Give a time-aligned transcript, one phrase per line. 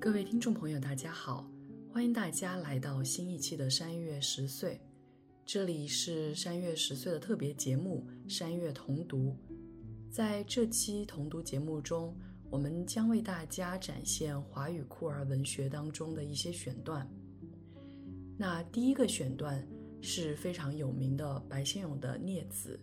[0.00, 1.46] 各位听众朋友，大家好，
[1.92, 4.80] 欢迎大家来到新一期的山月十岁。
[5.44, 9.18] 这里是山月十岁的特别节目《山月同读》。
[10.10, 12.16] 在这期同读节目中，
[12.48, 17.06] 我们将为大家展现华语酷儿文学当中的一些选段。
[18.38, 19.68] 那第一个选段
[20.00, 22.80] 是非常有名的白先勇的《孽子》。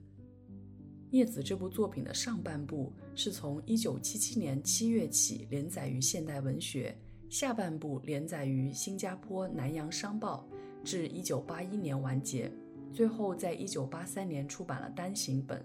[1.09, 6.95] 《孽子》这部作品的上半部是从1977年7月起连载于《现代文学》，
[7.29, 10.47] 下半部连载于新加坡《南洋商报》，
[10.85, 12.49] 至1981年完结，
[12.93, 15.63] 最后在1983年出版了单行本。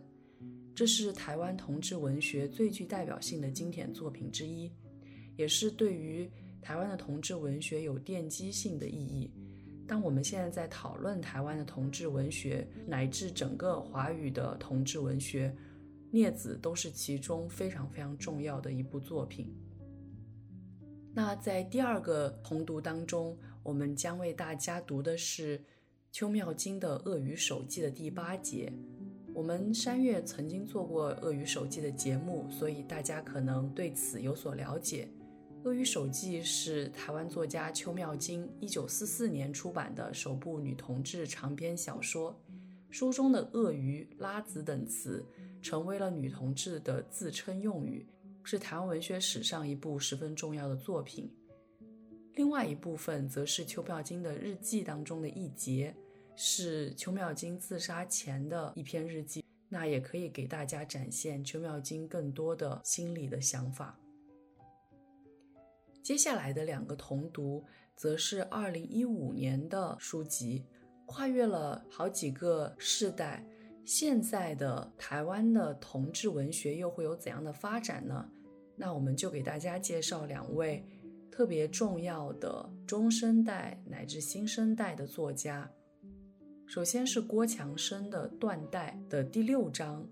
[0.75, 4.73] 这是台湾同志文学最具代表性的经典作品之一，
[5.37, 6.29] 也是对于
[6.61, 9.30] 台湾的同志文学有奠基性的意义。
[9.87, 15.49] 当我们现在在讨论台湾的同志文学，乃至整个华语的同志文学，
[16.10, 19.55] 《孽子》都是其中非常非常重要的一部作品。
[21.15, 25.63] 那在第二个同读当中，我们将为大家读的是
[26.10, 28.73] 邱妙金的《鳄鱼手记》的第八节。
[29.35, 35.07] 我们山月曾经做过《鳄鱼手记》的节目，所以大家可能对此有所了解。
[35.65, 42.35] 《鳄鱼手记》是台湾作家邱妙金一九四四年出版的首部女同志长篇小说。
[42.88, 45.24] 书中的“鳄鱼”“拉子”等词
[45.60, 48.07] 成为了女同志的自称用语，
[48.45, 51.30] 是台湾文学史上一部十分重要的作品。
[52.35, 55.95] 另外一部分则是邱妙金的日记当中的一节，
[56.35, 59.45] 是邱妙金自杀前的一篇日记。
[59.68, 63.98] 那也可以给大家展现邱妙金更多的心理的想法。
[66.03, 67.65] 接下来的两个同读，
[67.97, 70.66] 则是二零一五年的书籍，
[71.06, 73.43] 跨越了好几个世代。
[73.84, 78.28] 现在的台湾的同志文学又会有怎样的发展呢？
[78.77, 80.84] 那我们就给大家介绍两位
[81.31, 85.71] 特别重要的中生代乃至新生代的作家。
[86.66, 90.03] 首先是郭强生的《断代》的第六章，《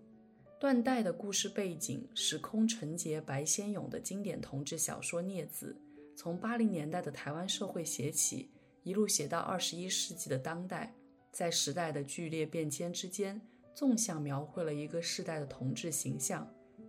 [0.61, 5.77] 断代》的故事背景时空承接白先勇的经典同志小说《孽子》。
[6.17, 8.51] 从八零年代的台湾社会写起，
[8.83, 10.95] 一路写到二十一世纪的当代，
[11.33, 13.41] 在时代的剧烈变迁之间，
[13.75, 16.49] 纵向描绘了一个世代的同志形象。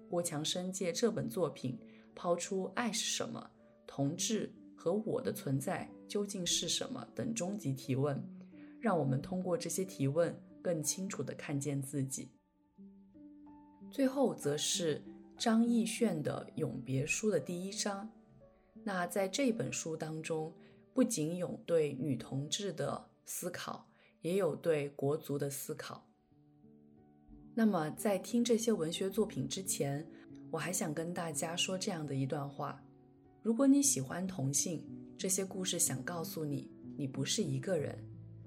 [0.10, 1.80] 郭强生借这本作品，
[2.14, 3.50] 抛出爱是什么、
[3.88, 8.22] 同志和我的存在究竟是什么等终极提问，
[8.80, 12.30] 让我们通过这些提问，更清楚地看见自己。
[13.90, 15.02] 最后，则是
[15.38, 18.10] 张艺炫的《永别书》的第一章。
[18.84, 20.54] 那在这本书当中，
[20.94, 23.88] 不仅有对女同志的思考，
[24.22, 26.06] 也有对国足的思考。
[27.54, 30.08] 那么，在听这些文学作品之前，
[30.50, 32.82] 我还想跟大家说这样的一段话：
[33.42, 34.82] 如果你喜欢同性，
[35.18, 37.94] 这些故事想告诉你，你不是一个人；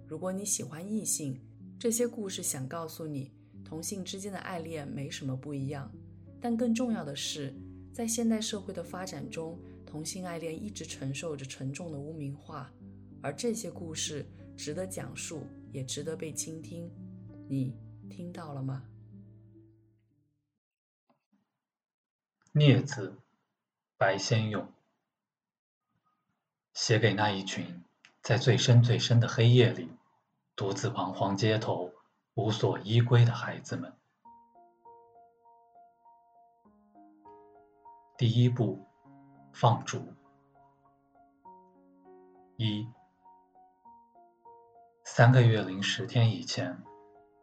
[0.07, 1.39] 如果你喜欢异性，
[1.79, 3.31] 这些故事想告诉你，
[3.63, 5.93] 同性之间的爱恋没什么不一样。
[6.41, 7.55] 但更重要的是，
[7.93, 12.73] 在现代社会的发展中，同性爱恋一直承受着沉重的污名化，
[13.21, 14.25] 而这些故事
[14.57, 16.91] 值得讲述，也值得被倾听。
[17.47, 17.75] 你
[18.09, 18.83] 听到了吗？
[22.57, 23.19] 孽子，
[23.99, 24.73] 白先勇，
[26.73, 27.85] 写给那一群
[28.23, 29.91] 在最深最深的黑夜里，
[30.55, 31.93] 独自彷徨街头、
[32.35, 33.93] 无所依归的孩子们。
[38.17, 38.87] 第一部。
[39.55, 40.13] 放逐。
[42.57, 42.89] 一
[45.05, 46.83] 三个月零十天以前，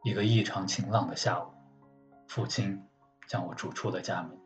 [0.03, 1.53] 一个异常晴朗的下午，
[2.27, 2.85] 父亲
[3.29, 4.40] 将我逐出了家门。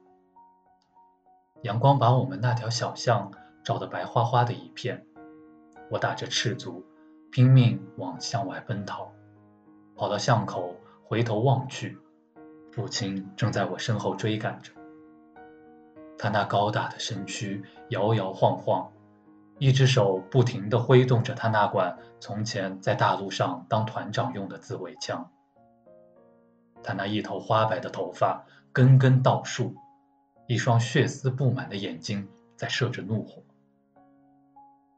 [1.62, 3.32] 阳光把我们那条小巷
[3.64, 5.06] 照得白花花的一片。
[5.90, 6.86] 我打着赤足，
[7.32, 9.12] 拼命往巷外奔逃。
[9.96, 11.98] 跑到巷口，回头望去，
[12.72, 14.72] 父亲正在我身后追赶着。
[16.18, 18.92] 他那高大的身躯摇摇晃晃，
[19.58, 25.32] 一只手不停地挥动着他那管从前在大路上当团长用的自卫枪。
[26.84, 29.76] 他那一头花白的头发根根倒竖，
[30.48, 33.42] 一双血丝布满的眼睛在射着怒火。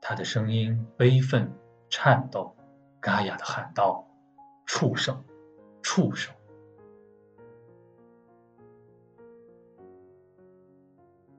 [0.01, 1.51] 他的声音悲愤、
[1.89, 2.55] 颤抖，
[2.99, 4.07] 嘎哑的喊道
[4.65, 5.23] ：“畜生，
[5.81, 6.33] 畜生！”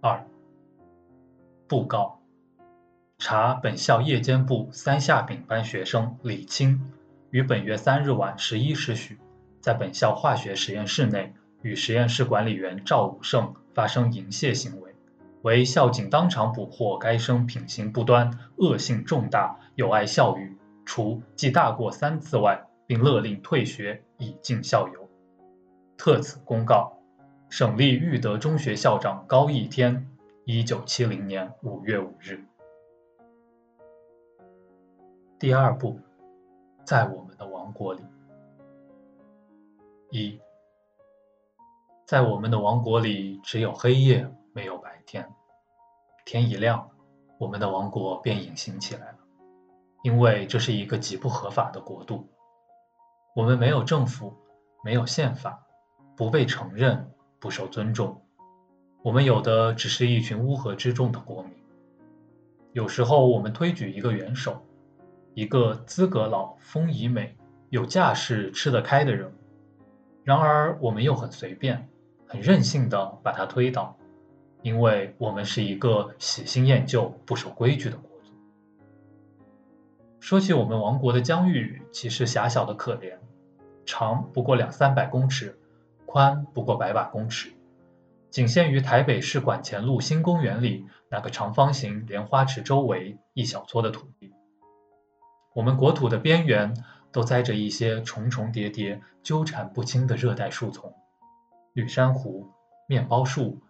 [0.01, 0.27] 二，
[1.67, 2.21] 布告：
[3.19, 6.93] 查本校夜间部三下丙班学生李清，
[7.31, 9.19] 于本月三日晚十一时许，
[9.61, 14.93] 在本校化学实验室内与实验室管理员赵武胜发生淫亵行为，
[15.43, 25.09] 为校警当场捕获该生品行不端、恶性重大，有碍校誉，除记大过三次外，并勒令退学，以儆校友。
[25.97, 26.99] 特此公告。
[27.51, 30.11] 省立育德中学校长高义天，
[30.45, 32.45] 一九七零年五月五日。
[35.39, 36.01] 第二步，
[36.85, 38.01] 在我们的王国里。
[40.11, 40.41] 一，
[42.09, 45.29] 在我们的王国里，只有黑夜，没有白天。
[46.25, 46.89] 天一亮，
[47.39, 49.19] 我们的王国便隐形起来了，
[50.03, 52.27] 因为这是一个极不合法的国度。
[53.37, 54.33] 我们没有政府，
[54.83, 55.67] 没有宪法，
[56.17, 58.23] 不被承认，不受尊重。
[59.03, 61.53] 我们有的只是一群乌合之众的国民。
[62.73, 64.65] 有时候，我们推举一个元首，
[65.35, 67.37] 一个资格老、风仪美、
[67.69, 69.31] 有架势、吃得开的人。
[70.25, 71.87] 然而，我们又很随便、
[72.29, 73.97] 很任性的把它推倒，
[74.63, 78.33] 因为我们是一个喜新厌旧、不守规矩的国族。
[80.21, 83.19] 说起我们王国的疆域，其实狭小的可怜，
[83.87, 85.59] 长不过两三百公尺，
[86.07, 87.53] 宽不过百把公尺，
[88.31, 94.33] 仅限于台北市馆前路新公园里那个长方形莲花池周围一小撮的土地。
[95.55, 96.75] 我们国土的边缘。
[97.11, 100.95] 都栽着一些重重叠叠、纠缠不清的热带树丛，
[101.79, 102.45] 绿珊瑚、
[102.89, 103.61] 面包树，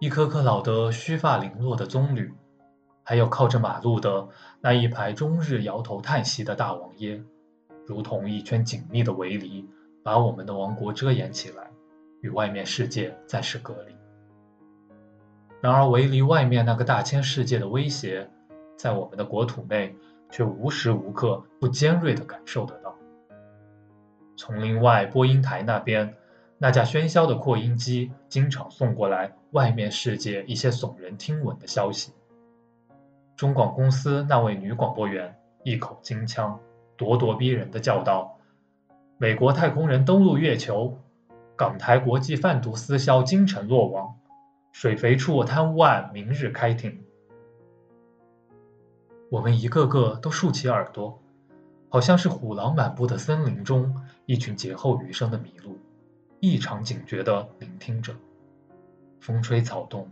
[0.00, 2.32] 一棵棵老得须发零落的棕榈，
[3.04, 4.26] 还有靠着马路的
[4.60, 7.22] 那一排终日摇头叹息的大王椰，
[7.86, 9.64] 如同一圈紧密的围篱，
[10.02, 11.70] 把我们的王国遮掩起来，
[12.20, 13.94] 与外面世界暂时隔离。
[15.60, 18.28] 然而，围篱外面那个大千世界的威胁，
[18.76, 19.94] 在我们的国土内。
[20.28, 22.92] 却无时无刻不尖锐地感受得到。
[24.36, 26.16] 丛林外播音台那边，
[26.58, 32.12] 那架喧嚣的扩音机经常送过来外面世界一些耸人听闻的消息。
[33.36, 36.58] 中广公司那位女广播员一口京腔，
[36.96, 38.38] 咄咄逼人地叫道
[39.18, 40.98] ：“美国太空人登陆月球，
[41.56, 44.14] 港台国际贩毒私销京城落网，
[44.72, 47.04] 水肥处贪污案明日开庭。”
[49.30, 51.20] 我们一个个都竖起耳朵，
[51.90, 53.94] 好像是虎狼满布的森林中
[54.24, 55.78] 一群劫后余生的麋鹿，
[56.48, 58.14] 异常警觉地聆听着。
[59.18, 60.08] 风吹草动，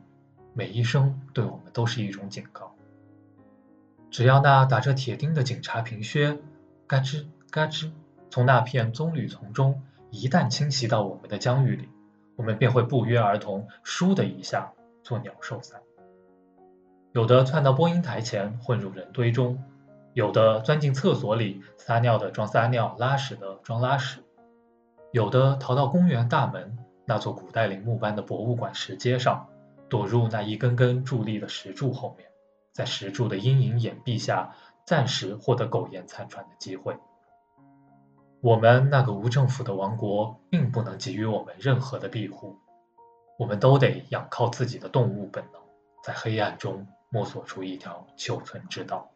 [0.53, 2.75] 每一声对我们都是一种警告。
[4.11, 6.37] 只要那打着铁钉的警察平靴，
[6.89, 7.93] 嘎吱嘎吱，
[8.31, 11.89] 从那片棕榈丛中一旦侵袭到我们的疆域里，
[12.35, 14.73] 我们便会不约而同“倏”的一下
[15.05, 15.83] 做鸟兽散。
[17.13, 19.63] 有的窜到播音台前混入人堆中，
[20.15, 24.24] 有的钻进厕所里撒尿的装撒尿，拉屎的装拉屎，
[25.15, 29.47] 有的逃到公园大门那座古代陵墓般的博物馆石阶上，
[29.89, 32.29] 躲入那一根根伫立的石柱后面，
[32.73, 36.97] 在石柱的阴影掩蔽下，暂时获得苟延残喘的机会。
[38.41, 42.57] 我们那个无政府的王国，并不能给予我们任何的庇护，
[43.39, 45.63] 我们都得仰靠自己的动物本能，
[46.03, 46.89] 在黑暗中。
[47.11, 49.09] 摸索出一条求存之道。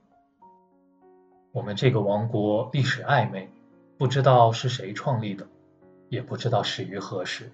[1.51, 3.51] 我们这个王国历史暧昧，
[3.99, 5.49] 不知道是谁创立的，
[6.09, 7.51] 也不知道始于何时。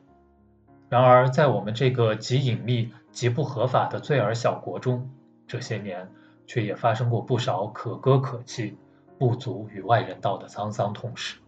[0.89, 5.11] 然而，在我们这个极隐秘、极不合法的罪儿小国中，
[5.47, 6.11] 这些年
[6.47, 8.77] 却也发生过不少可歌可泣、
[9.19, 11.39] 不足与外人道的沧桑痛史。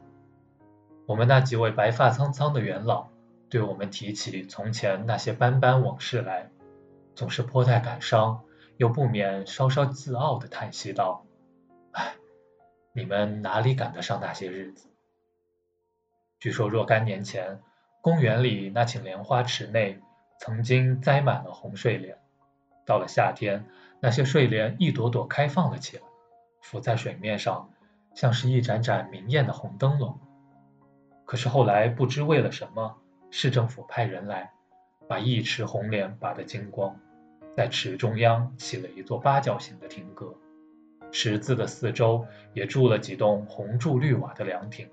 [1.06, 3.08] 我们那几位白发苍苍的元老，
[3.48, 6.50] 对我们提起从前那些斑斑往事来，
[7.14, 8.40] 总是颇带感伤。
[8.78, 11.25] 又不免稍稍自傲地叹息道
[11.92, 12.16] ：“唉，
[12.92, 14.88] 你们哪里赶得上那些日子？
[16.38, 17.60] 据说若干年前，
[18.00, 20.00] 公园里那顷莲花池内
[20.38, 22.18] 曾经栽满了红睡莲。
[22.84, 23.64] 到了夏天，
[24.00, 26.02] 那些睡莲一朵朵开放了起来，
[26.60, 27.70] 浮在水面上，
[28.14, 30.18] 像是一盏盏明艳的红灯笼。
[31.24, 32.96] 可是后来不知为了什么，
[33.30, 34.52] 市政府派人来，
[35.08, 36.96] 把一池红莲拔得精光。”
[37.56, 40.34] 在池中央起了一座八角形的亭阁，
[41.10, 44.86] 池子的四周也筑了几栋红柱绿瓦的凉亭，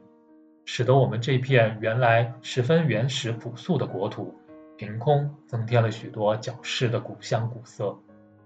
[0.65, 4.34] 使得我们这片原来十分原始朴素的国土，
[4.77, 7.98] 凭空增添了许多矫饰的古香古色，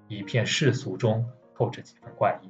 [0.07, 2.50] 一片世俗中透着几分怪异。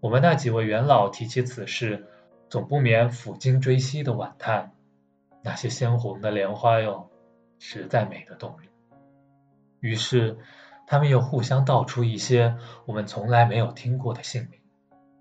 [0.00, 2.06] 我们那几位元老提起此事，
[2.48, 4.72] 总不免抚今追昔的惋叹：
[5.42, 7.08] 那些鲜红的莲花哟，
[7.58, 8.68] 实在美得动人。
[9.80, 10.38] 于是，
[10.86, 12.56] 他们又互相道出一些
[12.86, 14.60] 我们从来没有听过的姓名，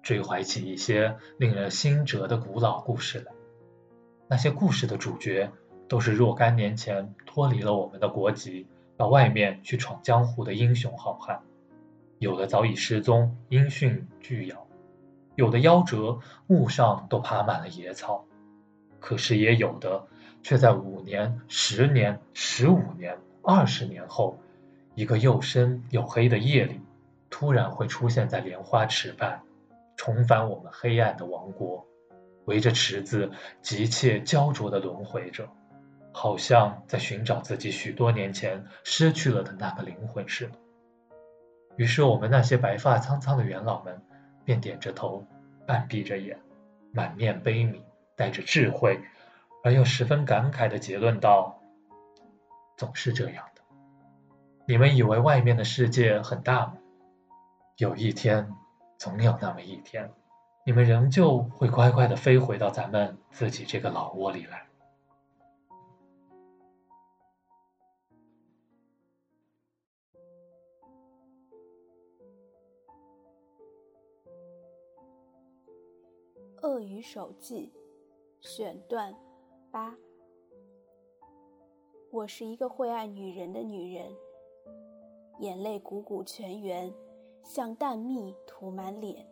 [0.05, 3.31] 追怀起一些令人心折的古老故事来。
[4.27, 5.51] 那些故事的主角，
[5.87, 11.41] 都是若干年前脱离了我们的国籍，到外面去闯江湖的英雄好汉，
[12.19, 14.55] 有的早已失踪，音讯俱杳；
[15.33, 18.25] 有的夭折，墓上都爬满了野草。
[18.99, 20.05] 可是也有的，
[20.43, 24.37] 却在五年、十年、十五年、二十年后，
[24.93, 26.79] 一个又深又黑的夜里，
[27.31, 29.41] 突然会出现在莲花池畔，
[29.95, 31.85] 重返我们黑暗的王国，
[32.45, 35.49] 围着池子急切焦灼地轮回着。
[36.17, 40.53] 好像在寻找自己许多年前失去了的那个灵魂似的。
[41.75, 44.01] 于是，我们那些白发苍苍的元老们
[44.45, 45.27] 便点着头，
[45.67, 46.39] 半闭着眼，
[46.93, 47.81] 满面悲悯，
[48.15, 49.01] 带着智慧，
[49.61, 51.59] 而又十分感慨的结论道
[52.79, 53.61] ：“总是这样的。
[54.65, 56.77] 你们以为外面的世界很大吗？
[57.75, 58.55] 有一天，
[58.97, 60.11] 总有那么一天，
[60.65, 64.65] 你们仍旧会乖乖的飞回到咱们自己这个老窝里来。”
[76.67, 77.71] 《鳄鱼手记》
[78.47, 79.13] 选段
[79.71, 79.95] 八。
[82.09, 84.09] 我是一个会爱女人的女人，
[85.39, 86.91] 眼泪汩汩泉源，
[87.45, 89.23] 像淡蜜涂满脸。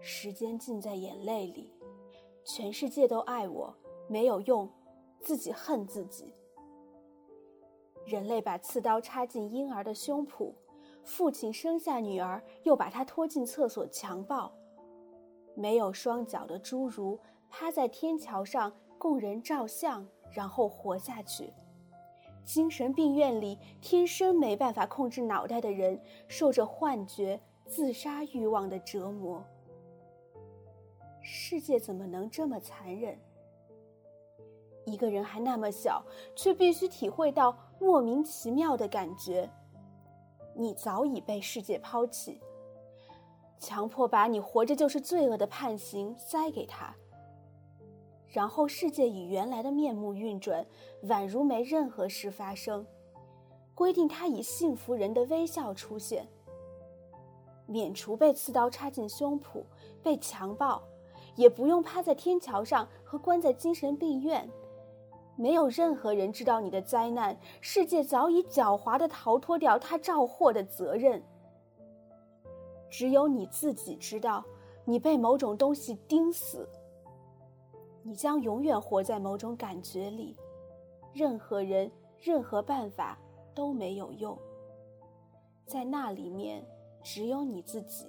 [0.00, 1.74] 时间浸在眼泪里，
[2.44, 3.74] 全世界都爱我，
[4.06, 4.70] 没有用，
[5.20, 6.32] 自己恨自己。
[8.06, 10.54] 人类把刺刀插进婴儿的胸脯，
[11.02, 14.52] 父亲生下女儿，又把她拖进厕所强暴。
[15.56, 17.18] 没有双脚的侏儒
[17.50, 21.52] 趴在天桥上供人照相，然后活下去。
[22.48, 29.44] 精神病院里，天生没办法控制脑袋的人受着幻觉、自杀欲望的折磨。
[31.20, 33.18] 世界怎么能这么残忍？
[34.86, 36.02] 一个人还那么小，
[36.34, 39.46] 却必须体会到莫名其妙的感觉。
[40.54, 42.40] 你早已被世界抛弃。
[43.58, 46.96] 强迫把你活着就是罪恶的判刑塞给他，
[48.28, 50.64] 然后世界以原来的面目运转，
[51.04, 52.86] 宛如没任何事发生。
[53.74, 56.28] 规定他以幸福人的微笑出现，
[57.66, 59.62] 免除被刺刀插进胸脯，
[60.02, 60.82] 被强暴，
[61.36, 64.50] 也不用趴在天桥上和关在精神病院。
[65.36, 71.22] 没有任何人知道你的灾难，世界早已狡猾地逃脱掉他照祸的责任。
[72.90, 74.44] 只有你自己知道，
[74.84, 76.68] 你被某种东西钉死。
[78.08, 80.34] 你将永远活在某种感觉里，
[81.12, 83.18] 任何人、任何办法
[83.54, 84.34] 都没有用。
[85.66, 86.64] 在那里面，
[87.02, 88.06] 只有你自己。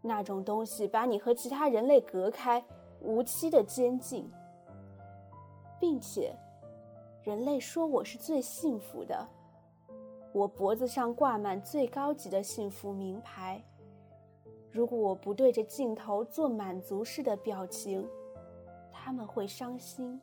[0.00, 2.64] 那种东西把你和其他人类隔开，
[3.02, 4.26] 无期的监禁，
[5.78, 6.34] 并且，
[7.22, 9.28] 人类说我是最幸福的。
[10.32, 13.62] 我脖子上挂满最高级的幸福名牌。
[14.70, 18.08] 如果我不对着镜头做满足式的表情，
[19.08, 20.20] 他们会伤心。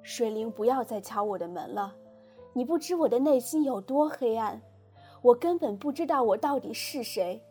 [0.00, 1.94] 水灵，不要再敲我的门了。
[2.54, 4.58] 你不知我的内心有多黑暗，
[5.20, 7.44] 我根本不知道我到底是谁。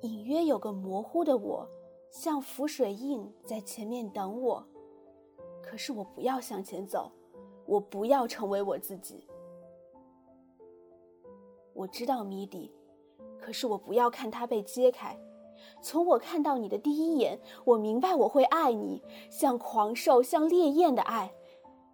[0.00, 1.64] 隐约有个模糊的我，
[2.10, 4.66] 像浮水印在前面等我。
[5.62, 7.12] 可是我不要向前走。
[7.64, 9.24] 我不要成为我自己。
[11.74, 12.74] 我知道谜底，
[13.38, 15.16] 可是我不要看它被揭开。
[15.80, 21.32] 从我看到你的第一眼，我明白我会爱你，像狂兽、像烈焰的爱，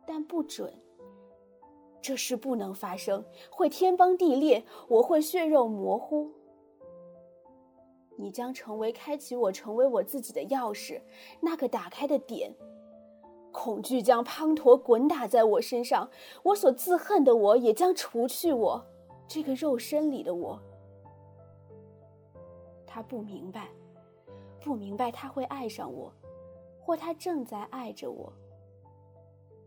[0.07, 0.73] 但不准。
[2.01, 6.31] 这事不能发生，会天崩地裂，我会血肉模糊。
[8.17, 11.01] 你将成为开启我成为我自己的钥匙，
[11.41, 12.55] 那个打开的点。
[13.53, 16.11] 恐惧将滂沱滚打在我身上，
[16.43, 18.85] 我所自恨的我也将除去我
[19.29, 20.61] 这个肉身里的我。
[22.95, 23.71] 他不明白，
[24.61, 26.13] 不明白他会爱上我，
[26.79, 28.31] 或他正在爱着我。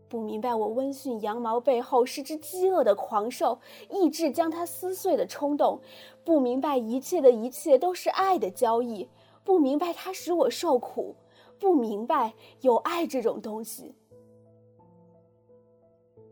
[0.08, 3.58] 不明白我温驯羊毛背后是只饥饿的狂兽，
[3.90, 5.80] 意志将它撕碎的冲动。
[6.24, 9.08] 不明白一切的一切都是爱的交易。
[9.42, 11.16] 不明白它使我受苦。
[11.58, 13.92] 不明白有爱这种东西。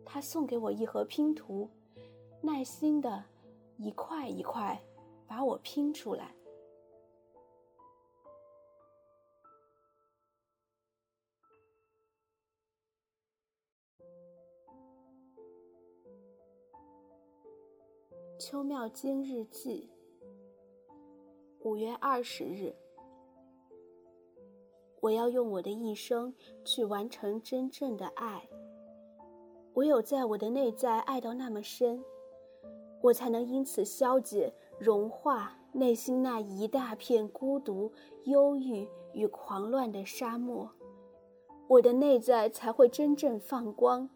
[0.04, 1.68] 他送给我一盒拼图，
[2.40, 3.24] 耐心的
[3.78, 4.80] 一块一块
[5.26, 6.26] 把我拼出来。
[18.36, 19.88] 《秋妙经日记》，
[21.60, 22.74] 五月二十日。
[25.00, 28.48] 我要用我的一生去完成真正的爱。
[29.74, 32.02] 唯有在我的内在爱到那么深，
[33.00, 37.92] 我才能因此消解、融化内心那一大片孤独、
[38.24, 40.68] 忧郁与狂乱的沙漠。
[41.68, 44.10] 我的内在才会真正放光，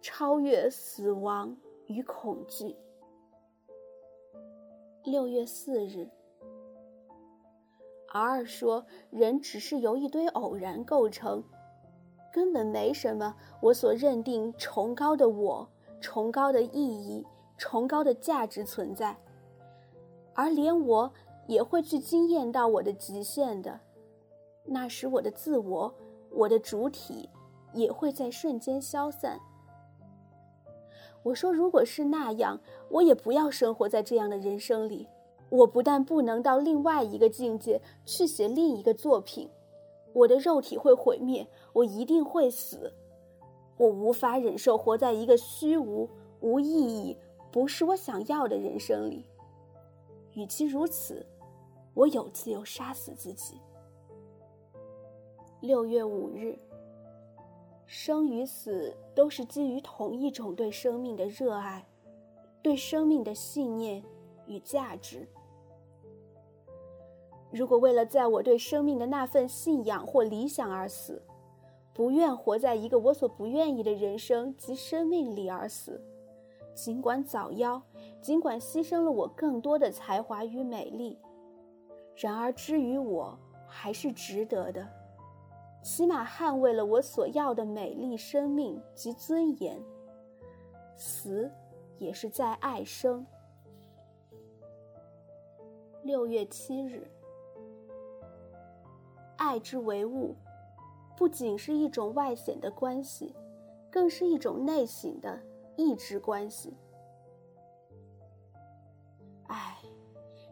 [0.00, 1.54] 超越死亡
[1.86, 2.74] 与恐惧。
[5.08, 6.08] 六月四日。
[8.10, 11.42] R 说：“人只是由一堆偶然构成，
[12.32, 15.68] 根本没什么我所认定崇高的我、
[16.00, 19.16] 崇高的意义、崇高的价值存在，
[20.34, 21.12] 而连我
[21.46, 23.80] 也会去惊艳到我的极限的。
[24.64, 25.94] 那时，我的自我、
[26.30, 27.28] 我的主体
[27.72, 29.38] 也会在瞬间消散。”
[31.28, 32.58] 我说：“如果是那样，
[32.88, 35.06] 我也不要生活在这样的人生里。”
[35.50, 39.48] 我不但不能到另外一个境界去写另一个作品，
[40.14, 42.90] 我的肉体会毁灭，我一定会死。
[43.76, 46.08] 我无法忍受活在一个虚无、
[46.40, 47.16] 无意义、
[47.50, 49.24] 不是我想要的人生里。
[50.34, 51.24] 与其如此，
[51.94, 53.60] 我有自由杀死自己。
[55.60, 56.58] 六月五日，
[57.90, 61.88] 生与死都是基于同一种对生命的热爱，
[62.60, 64.04] 对生命的信念
[64.46, 65.26] 与价值。
[67.50, 71.22] 如果为了在我对生命的那份信仰或理想而死，
[71.94, 75.98] 不愿活在一个我所不愿意的人生及生命里而死，
[76.74, 77.80] 尽管早夭，
[78.20, 81.18] 尽管牺牲了我更多的才华与美丽，
[82.14, 84.86] 然而之于我还是值得的，
[85.88, 89.82] 起码捍卫了我所要的美丽生命及尊严。
[90.94, 91.50] 死，
[91.96, 93.24] 也是在爱生。
[96.02, 97.10] 六月七日。
[99.38, 100.36] 爱之为物，
[101.16, 103.34] 不仅是一种外显的关系，
[103.90, 105.40] 更是一种内省的
[105.74, 106.76] 意志关系。
[109.46, 109.78] 唉，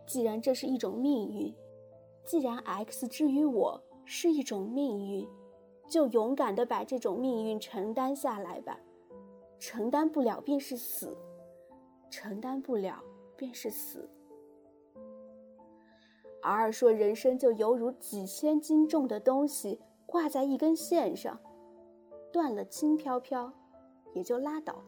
[0.06, 1.54] 既然这是一种命运，
[2.24, 5.28] 既然 X 之于我是一种命运，
[5.86, 8.78] 就勇敢的把这种命运承担下来吧。
[9.58, 11.16] 承担不了便是死，
[12.08, 13.02] 承担不了
[13.36, 14.08] 便是死。
[16.40, 21.40] 而说，人生就犹如几千斤重的东西挂在一根线上，
[22.32, 23.52] 断了轻飘飘，
[24.14, 24.84] 也就拉倒。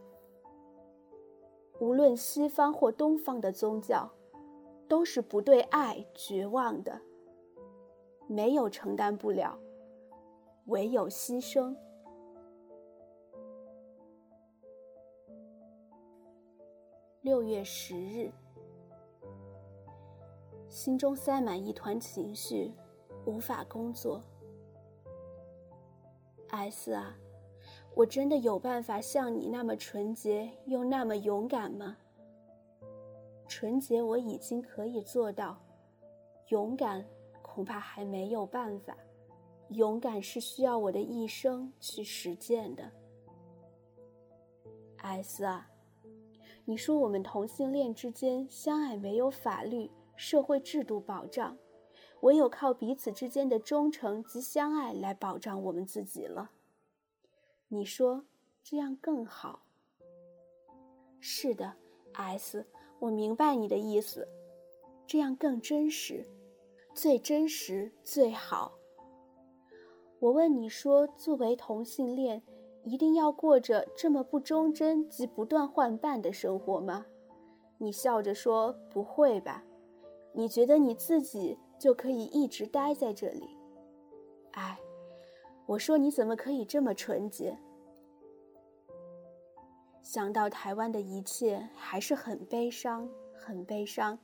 [1.80, 4.08] 无论西方或东方的宗教，
[4.86, 7.00] 都是不对爱绝望的。
[8.28, 9.58] 没有承担不了，
[10.66, 11.74] 唯有牺牲。
[17.22, 18.30] 六月十日。
[20.68, 22.72] 心中塞满一团情绪，
[23.24, 24.22] 无法工作。
[26.50, 27.16] S 啊，
[27.94, 31.96] 我真的有办法像你那么纯洁又那么勇敢吗？
[33.48, 35.58] 纯洁我已经可以做到，
[36.48, 37.04] 勇敢
[37.58, 38.96] 恐怕还没有办法。
[39.70, 42.88] 勇敢是需要我的一生去实践的。
[44.98, 45.68] S 啊，
[46.64, 49.90] 你说我们同性恋之间相爱没有法律。
[50.14, 51.58] 社会制度保障，
[52.20, 56.52] 唯有靠彼此之间的忠诚及相爱来保障我们自己了。
[57.66, 58.24] 你说
[58.62, 59.64] 这样更好？
[61.18, 61.74] 是的
[62.12, 62.64] ，S，
[63.00, 64.28] 我明白你的意思，
[65.08, 66.24] 这样更真实，
[67.00, 68.72] 最真实最好。
[70.18, 72.42] 我问你说，作为同性恋，
[72.82, 77.06] 一定要过着这么不忠贞及不断换伴的生活吗？
[77.78, 79.62] 你笑着说不会吧。
[80.32, 83.56] 你觉得你自己就可以一直待在这里？
[84.50, 84.76] 哎，
[85.66, 87.56] 我说你怎么可以这么纯洁？
[90.02, 94.18] 想到台湾的一切，还是很悲伤，很悲伤，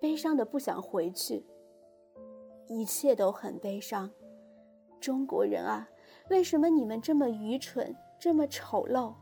[0.00, 1.44] 悲伤的不想回去。
[2.68, 4.10] 一切都很悲伤。
[5.00, 5.88] 中国人啊，
[6.30, 9.14] 为什么你们这么愚蠢，这么丑陋？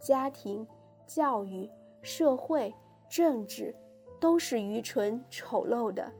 [0.00, 0.66] 家庭、
[1.06, 1.70] 教育、
[2.02, 2.74] 社会、
[3.08, 3.74] 政治。
[4.20, 6.12] 都是愚蠢丑陋的，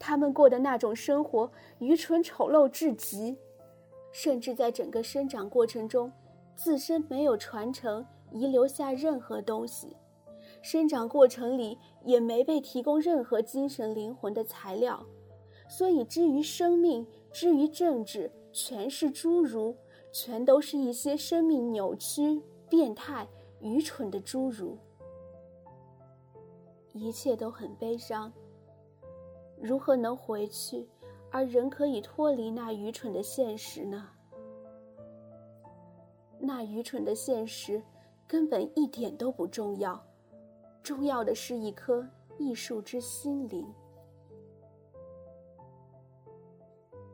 [0.00, 3.38] 他们过的那种生活愚蠢丑陋至极，
[4.10, 6.10] 甚至在整个生长过程中，
[6.56, 9.96] 自身没有传承遗留下任何东西，
[10.60, 15.04] 生长过程里也没被提供任何精神灵魂的材料，
[15.68, 19.74] 所以至于生命，至于政治，全是侏儒，
[20.12, 23.26] 全都是一些生命扭曲、变态、
[23.60, 24.76] 愚蠢的侏儒。
[26.92, 28.32] 一切都很悲伤，
[29.60, 30.88] 如何能回去，
[31.30, 34.08] 而仍可以脱离那愚蠢的现实呢？
[36.40, 37.82] 那愚蠢的现实
[38.26, 40.02] 根本一点都不重要，
[40.82, 42.06] 重要的是一颗
[42.38, 43.66] 艺术之心灵。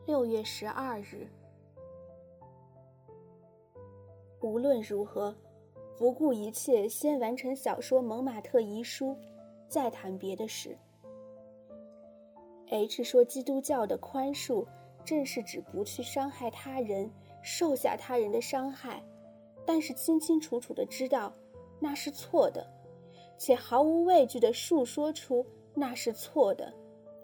[0.07, 1.27] 六月十二日，
[4.40, 5.35] 无论如何，
[5.96, 9.12] 不顾一切，先完成小说《蒙马特遗书》，
[9.66, 10.77] 再谈别的事。
[12.68, 14.66] H 说：“基督教的宽恕，
[15.05, 17.11] 正是指不去伤害他人，
[17.42, 19.03] 受下他人的伤害，
[19.64, 21.33] 但是清清楚楚的知道
[21.81, 22.66] 那是错的，
[23.37, 25.44] 且毫无畏惧的述说出
[25.75, 26.73] 那是错的。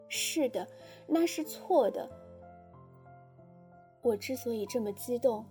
[0.09, 0.66] 是的，
[1.07, 2.09] 那是错的。
[4.03, 5.44] 我之所以这么激动，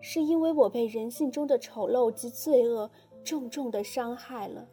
[0.00, 2.90] 是因为我被人性中的丑陋及罪恶
[3.22, 4.68] 重重的伤害了。”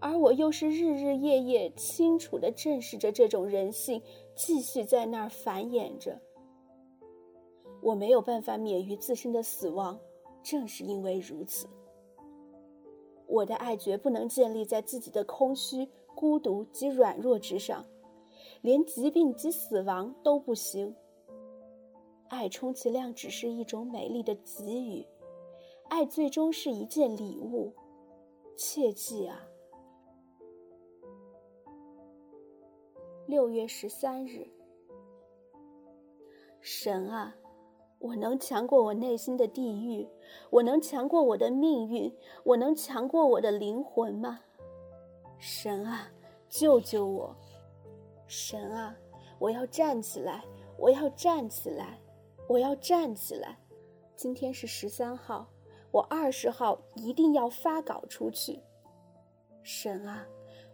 [0.00, 4.02] 而我又是日日夜夜清楚地正视着这种人性，
[4.34, 6.20] 继续在那儿繁衍着。
[7.80, 9.98] 我没有办法免于自身的死亡，
[10.42, 11.66] 正是因为如此。
[13.34, 17.84] 我的爱绝不能建立在自己的空虚、孤独及软弱之上，
[18.62, 20.94] 连疾病及死亡都不行。
[22.28, 25.04] 爱充其量只是一种美丽的给予，
[25.88, 27.72] 爱最终是一件礼物。
[28.56, 29.44] 切记啊！
[33.26, 34.46] 六月十三日，
[36.60, 37.34] 神啊，
[38.04, 40.06] 我能强过我内心的地狱？
[40.50, 42.14] 我能强过我的命运？
[42.42, 44.40] 我能强过我的灵魂吗？
[45.38, 46.12] 神啊，
[46.50, 47.34] 救救我！
[48.26, 48.94] 神啊，
[49.38, 50.44] 我要站起来！
[50.76, 51.98] 我要站起来！
[52.46, 53.58] 我要站起来！
[54.14, 55.48] 今天是十三号，
[55.90, 58.60] 我二十号一定要发稿出去。
[59.62, 60.26] 神啊，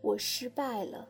[0.02, 1.08] 我失败了。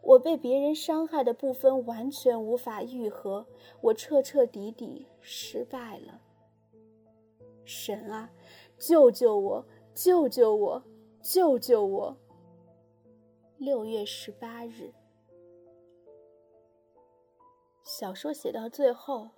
[0.00, 3.46] 我被别人伤害的部分完全无法愈合，
[3.82, 6.20] 我彻彻底底失败了。
[7.64, 8.30] 神啊，
[8.78, 9.64] 救救我！
[9.94, 10.82] 救救我！
[11.22, 12.16] 救救我！
[13.56, 14.92] 六月十八日，
[17.84, 19.30] 小说写到最后，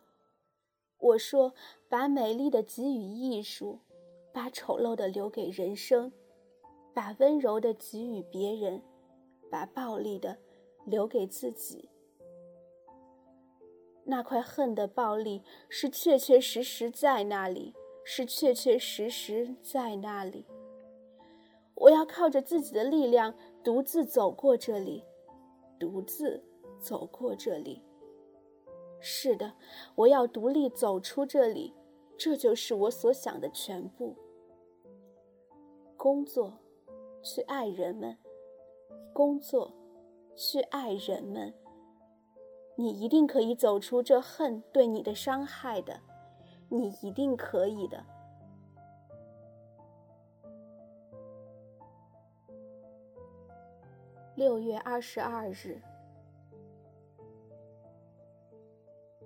[0.99, 1.53] 我说：
[1.89, 3.79] 把美丽的给予艺术，
[4.33, 6.11] 把丑陋的留给人生，
[6.95, 8.83] 把温柔的给予别人，
[9.51, 10.39] 把暴力的。
[10.87, 11.89] 留给自己，
[14.05, 20.47] 那块恨的暴力是确确实实在那里，是确确实实在那里。
[21.75, 25.05] 我要靠着自己的力量独自走过这里，
[25.79, 26.43] 独自
[26.79, 27.83] 走过这里。
[29.01, 29.55] 是的，
[29.95, 31.75] 我要独立走出这里，
[32.17, 34.15] 这就是我所想的全部。
[35.97, 36.59] 工作，
[37.23, 38.17] 去爱人们，
[39.13, 39.73] 工作。
[40.37, 41.55] 去爱人们，
[42.77, 46.01] 你一定可以走出这恨对你的伤害的，
[46.69, 48.05] 你一定可以的。
[54.35, 55.81] 六月二十二日，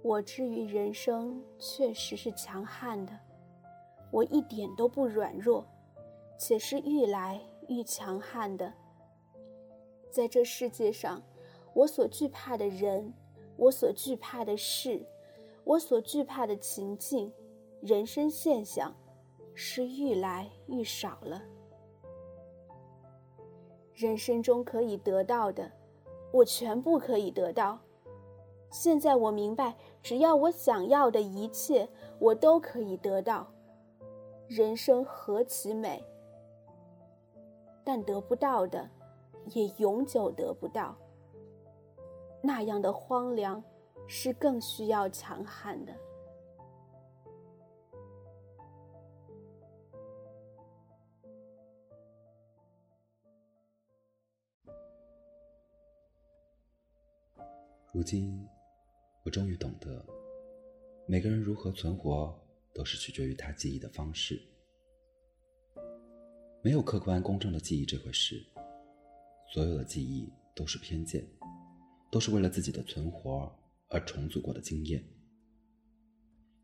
[0.03, 3.19] 我之于人生确实是强悍的，
[4.11, 5.65] 我一点都不软弱，
[6.37, 8.71] 且是愈来愈强悍的。
[10.11, 11.23] 在这世界上，
[11.73, 13.15] 我所惧怕的人，
[13.59, 15.05] 我所惧怕的事，
[15.65, 17.31] 我所惧怕的情境，
[17.83, 18.97] 人生现象，
[19.53, 21.43] 是愈来愈少了。
[23.93, 25.71] 人生中可以得到的，
[26.33, 27.79] 我全部可以得到。
[28.71, 33.53] 现在我明白，只要我想要的一切，我都可以得到。
[34.47, 36.03] 人生何其美！
[37.85, 38.89] 但得不到的。
[39.55, 40.95] 也永久得不到。
[42.49, 43.63] 那样的荒凉，
[44.09, 45.95] 是更需要强悍的。
[57.93, 58.49] 如今，
[59.27, 60.03] 我终于懂得，
[61.07, 62.35] 每个人如何存活，
[62.73, 64.41] 都是取决于他记忆的方式。
[66.63, 68.43] 没有客观公正的记忆这回事。
[69.53, 71.23] 所有的记忆都是偏见，
[72.11, 73.53] 都是为了自己的存活
[73.89, 75.03] 而重组过的经验。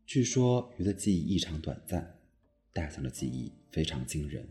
[0.05, 2.19] 据说鱼的记忆异常短暂，
[2.73, 4.47] 大象的记忆非常惊人。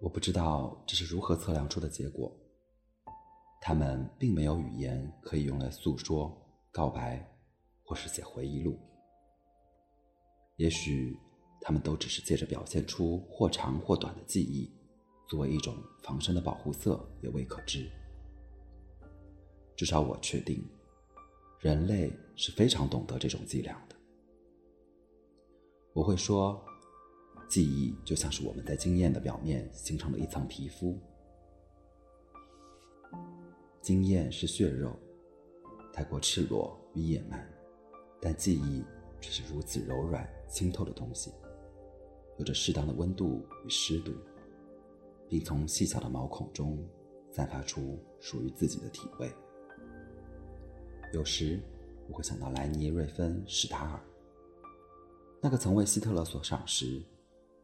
[0.00, 2.36] 我不知道这是如何测量出的结果。
[3.60, 6.34] 他们并没有语言可以用来诉说、
[6.72, 7.22] 告白，
[7.82, 8.78] 或是写回忆录。
[10.56, 11.16] 也许
[11.60, 14.72] 他们都只是借着表现出或长或短的记忆。
[15.28, 17.88] 作为一种防身的保护色，也未可知。
[19.80, 20.62] 至少我确定，
[21.58, 23.96] 人类是非常懂得这种伎俩的。
[25.94, 26.62] 我会说，
[27.48, 31.00] 记忆就像是我们在经验的表面形成了一层皮肤，
[33.80, 34.94] 经验是血肉，
[35.94, 37.50] 太过赤裸与野蛮，
[38.20, 38.84] 但记忆
[39.18, 41.32] 却是如此柔软清透的东西，
[42.36, 44.12] 有着适当的温度与湿度，
[45.26, 46.86] 并从细小的毛孔中
[47.30, 49.32] 散发出属于自己的体味。
[51.12, 51.60] 有时，
[52.08, 54.00] 我会想到莱尼·瑞芬·史塔尔。
[55.40, 57.02] 那个曾为希特勒所赏识、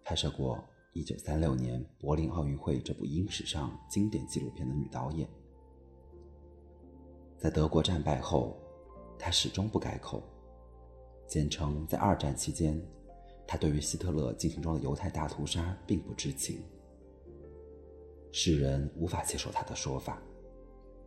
[0.03, 5.29] 拍摄过1936年柏林奥运会这部英史上经典纪录片的女导演，
[7.39, 8.57] 在德国战败后，
[9.17, 10.25] 她始终不改口，
[11.29, 12.83] 坚称在二战期间，
[13.47, 16.61] 她对于希特勒进行中的犹太大屠杀并不知情。
[18.33, 20.21] 世人无法接受她的说法，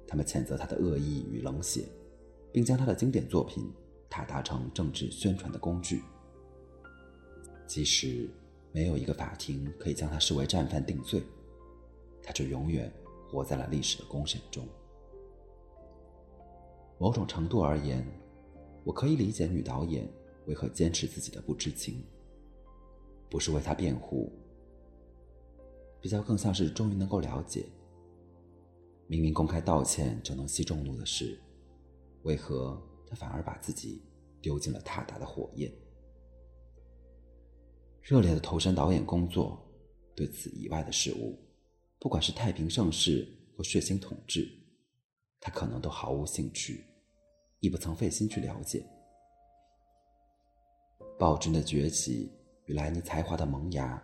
[0.07, 1.89] 他们谴责她的恶意与冷血，
[2.59, 3.71] 并将他的经典作品
[4.09, 6.03] 踏达成政治宣传的工具。
[7.65, 8.29] 即使
[8.73, 11.23] 没有一个法庭可以将他视为战犯定罪，
[12.21, 12.91] 他就永远
[13.31, 14.67] 活在了历史的公审中。
[16.97, 18.05] 某种程度而言，
[18.83, 20.05] 我可以理解女导演
[20.45, 22.03] 为何坚持自己的不知情，
[23.29, 24.33] 不是为他辩护，
[26.01, 27.67] 比较更像是终于能够了解，
[29.07, 31.39] 明明公开道歉就能息众怒的事，
[32.23, 34.03] 为何他反而把自己
[34.41, 35.71] 丢进了踏达的火焰。
[38.01, 39.61] 热烈的投身导演工作，
[40.15, 41.37] 对此以外的事物，
[41.99, 44.49] 不管是太平盛世或血腥统治，
[45.39, 46.85] 他可能都毫无兴趣，
[47.59, 48.85] 亦不曾费心去了解。
[51.19, 52.31] 暴君的崛起
[52.65, 54.01] 与莱尼才华的萌芽，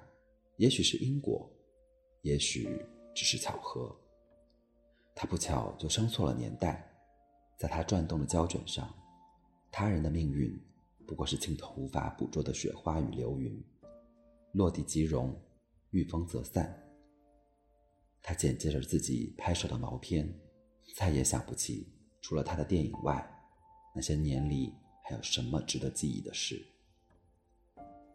[0.58, 1.50] 也许是因果，
[2.22, 3.96] 也许只是巧合。
[5.16, 6.95] 他不巧就生错了年代，
[7.58, 8.94] 在他转动的胶卷上，
[9.72, 10.60] 他人的命运
[11.06, 13.64] 不过是镜头无法捕捉的雪花与流云。
[14.54, 15.34] 落地即融，
[15.92, 16.82] 遇风则散。
[18.22, 20.34] 他剪接着自己拍摄的毛片，
[20.96, 21.88] 再也想不起
[22.22, 23.26] 除了他的电影外，
[23.94, 26.66] 那些年里还有什么值得记忆的事。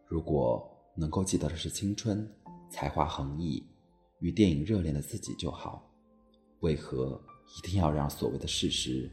[0.07, 2.29] 如果能够记得的是青春、
[2.69, 3.65] 才华横溢
[4.19, 5.89] 与电影热恋的自己就好，
[6.61, 7.23] 为何
[7.57, 9.09] 一定要让所谓的事实，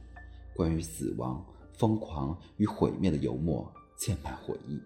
[0.58, 4.82] 关于死亡、疯狂与毁灭的油墨溅满回忆？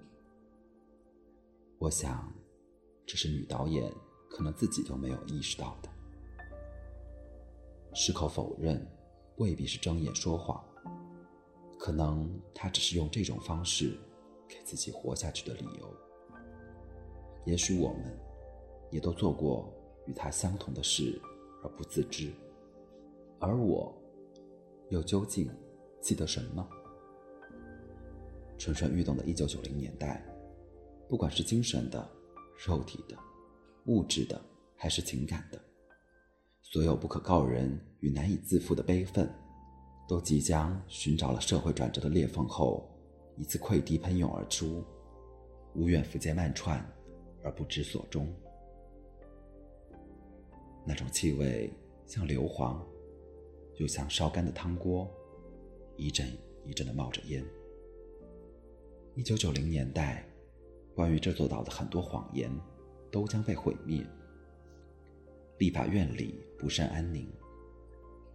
[1.79, 2.29] 我想，
[3.05, 3.89] 这是女导演
[4.29, 5.89] 可能自己都没有意识到的。
[7.93, 8.85] 矢口否认，
[9.37, 10.61] 未必是睁眼说谎，
[11.79, 13.97] 可能她只是用这种方式
[14.49, 15.89] 给自己活下去的理由。
[17.45, 18.19] 也许我们，
[18.89, 19.73] 也都做过
[20.05, 21.17] 与她相同的事
[21.63, 22.29] 而不自知，
[23.39, 23.97] 而我，
[24.89, 25.49] 又究竟
[26.01, 26.67] 记得什么？
[28.57, 30.25] 蠢蠢欲动的一九九零年代。
[31.07, 32.09] 不管是精神的、
[32.65, 33.17] 肉体的、
[33.87, 34.41] 物质的，
[34.77, 35.61] 还是情感的，
[36.61, 39.29] 所有不可告人与难以自负的悲愤，
[40.07, 42.89] 都即将寻找了社会转折的裂缝后，
[43.35, 44.83] 一次溃堤喷涌而出，
[45.75, 46.81] 无远弗届漫串，
[47.43, 48.33] 而不知所终。
[50.85, 51.69] 那种气味
[52.05, 52.79] 像硫磺，
[53.79, 55.11] 又像烧干的汤锅，
[55.97, 56.27] 一阵
[56.65, 57.45] 一阵的冒着烟。
[59.15, 60.27] 一九九零年代。
[60.93, 62.51] 关于这座岛的很多谎言，
[63.09, 64.05] 都将被毁灭。
[65.57, 67.31] 立法院里不甚安宁，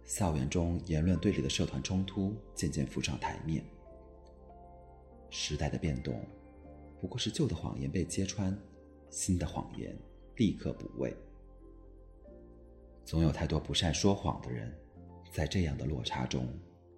[0.03, 3.63] 校园中言论对立的社团冲突渐渐浮上台面。
[5.29, 6.19] 时代的变动，
[6.99, 8.57] 不过是旧的谎言被揭穿，
[9.11, 9.95] 新的谎言
[10.35, 11.15] 立刻补位。
[13.05, 14.75] 总有太多不善说谎的人，
[15.31, 16.47] 在这样的落差中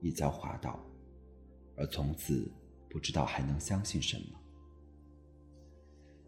[0.02, 0.80] 一脚滑倒，
[1.76, 2.52] 而从此
[2.90, 4.40] 不知道还能相信什么。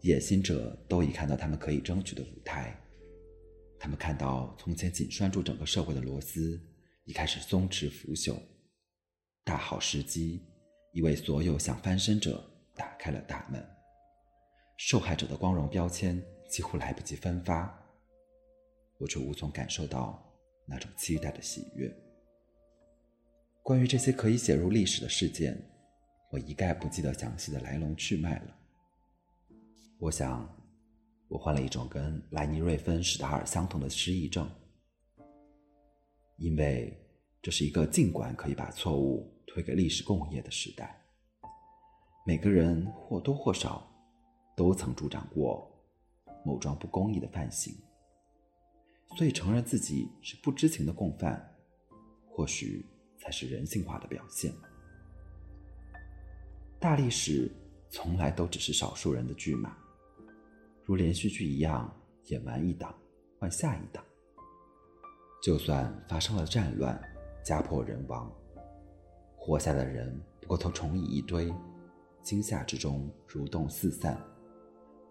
[0.01, 2.75] 野心者都已看到他们可以争取的舞台，
[3.79, 6.59] 他们看到从前紧拴住整个社会的螺丝
[7.05, 8.35] 已开始松弛腐朽，
[9.43, 10.43] 大好时机
[10.91, 12.43] 已为所有想翻身者
[12.75, 13.63] 打开了大门，
[14.77, 17.71] 受害者的光荣标签几乎来不及分发，
[18.97, 20.21] 我却无从感受到
[20.65, 21.95] 那种期待的喜悦。
[23.63, 25.55] 关于这些可以写入历史的事件，
[26.31, 28.55] 我一概不记得详细的来龙去脉了。
[29.99, 30.49] 我想，
[31.27, 34.49] 我患了一种跟莱尼·瑞芬·史达尔相同的失忆症，
[36.37, 36.91] 因为
[37.39, 40.99] 这是一个尽管可以把错误推给历史共业的时代。
[42.25, 43.87] 每个人或多或少
[44.55, 45.71] 都曾助长过
[46.43, 47.75] 某桩不公义的犯行，
[49.15, 51.55] 所以承认自己是不知情的共犯，
[52.27, 52.85] 或许
[53.21, 54.51] 才是人性化的表现。
[56.79, 57.51] 大历史
[57.91, 59.77] 从来都只是少数人的剧码，
[60.83, 62.97] 如连续剧一样演完一档，
[63.37, 64.03] 换下一档。
[65.43, 66.99] 就算发生了战乱，
[67.43, 68.31] 家破人亡，
[69.35, 71.53] 活下的人不过都重以一堆，
[72.23, 74.19] 惊吓之中蠕动四散，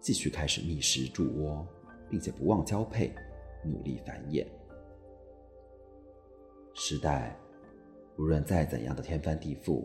[0.01, 1.65] 继续开始觅食筑窝，
[2.09, 3.15] 并且不忘交配，
[3.63, 4.45] 努力繁衍。
[6.73, 7.37] 时代
[8.21, 9.83] 无论再怎样的天翻地覆。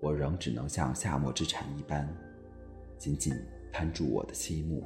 [0.00, 2.04] 我仍只能像夏末之蝉一般，
[2.98, 3.32] 紧紧
[3.72, 4.84] 攀住我的漆木，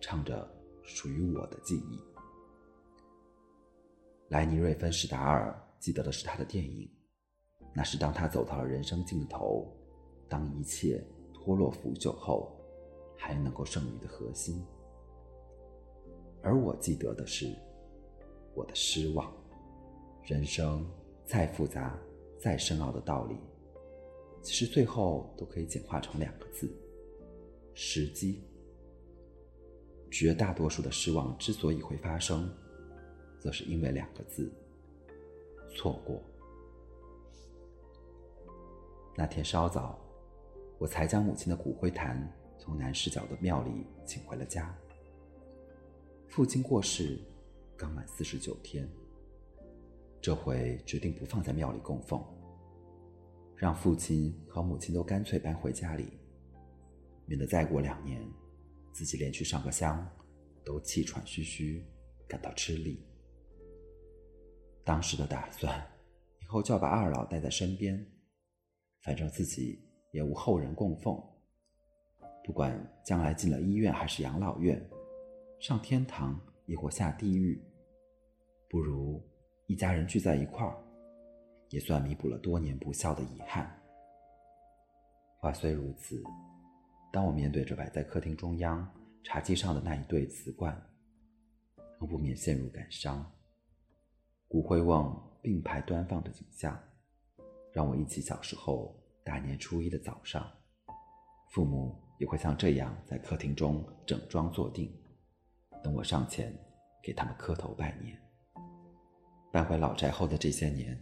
[0.00, 0.48] 唱着
[0.84, 2.00] 属于我的记忆。
[4.28, 6.88] 莱尼瑞芬史达尔记得的是他的电影，
[7.74, 9.66] 那是当他走到了人生尽头，
[10.28, 12.56] 当一切脱落腐朽后，
[13.16, 14.64] 还能够剩余的核心。
[16.44, 17.52] 而我记得的是
[18.54, 19.34] 我的失望。
[20.22, 20.84] 人生
[21.26, 21.98] 再复杂、
[22.38, 23.36] 再深奥的道理。
[24.42, 26.70] 其实最后都可以简化成两个字：
[27.74, 28.42] 时机。
[30.08, 32.48] 绝大多数的失望之所以会发生，
[33.40, 34.50] 则是因为两个字：
[35.74, 36.22] 错过。
[39.16, 39.98] 那天稍早，
[40.78, 44.72] 我才将母亲的骨灰坛从南市角的庙里请回了家。
[46.28, 47.18] 父亲过世
[47.76, 48.88] 刚满四十九天，
[50.26, 52.20] 这回决定不放在庙里供奉。
[53.54, 56.18] 让父亲和母亲都干脆搬回家里，
[57.26, 58.20] 免得再过两年，
[58.92, 60.04] 自己连去上个香
[60.64, 61.86] 都气喘吁吁，
[62.26, 63.06] 感到吃力。
[64.82, 65.80] 当时的打算，
[66.42, 68.04] 以后就要把二老带在身边，
[69.02, 69.78] 反正自己
[70.10, 71.16] 也无后人供奉。
[72.44, 74.84] 不管将来进了医院还是养老院，
[75.60, 77.62] 上天堂亦或下地狱，
[78.68, 79.22] 不如
[79.66, 80.76] 一家人聚在一块儿。
[81.70, 83.68] 也算弥补了多年不孝的遗憾。
[85.40, 86.22] 话虽如此，
[87.12, 88.88] 当我面对着摆在客厅中央
[89.24, 90.80] 茶几上的那一对瓷罐，
[91.98, 93.28] 仍不免陷入感伤。
[94.46, 96.80] 骨灰瓮并排端放的景象，
[97.72, 100.48] 让我忆起小时候大年初一的早上，
[101.50, 104.96] 父母也会像这样在客厅中整装坐定，
[105.82, 106.56] 等我上前
[107.02, 108.16] 给他们磕头拜年。
[109.52, 110.98] 搬回老宅后的这些年。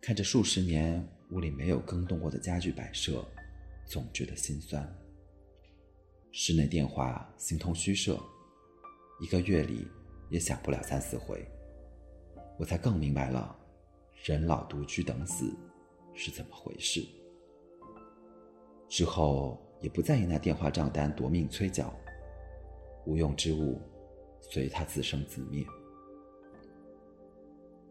[0.00, 3.24] 看着数十年屋里没有更动过的家具摆设，
[3.86, 4.86] 总觉得心酸。
[6.30, 8.20] 室内电话形同虚设，
[9.20, 9.86] 一个月里
[10.28, 11.46] 也响不了三四回。
[12.58, 13.56] 我才更明白了，
[14.24, 15.56] 人老独居等死
[16.12, 17.02] 是怎么回事。
[18.88, 21.94] 之后也不在意那电话账单夺命催缴，
[23.06, 23.80] 无用之物
[24.40, 25.64] 随它自生自灭。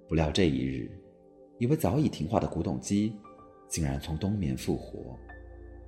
[0.08, 0.90] 不料这一日。
[1.60, 3.16] 以为早已停化的古董机，
[3.70, 5.18] 竟然从冬眠复活，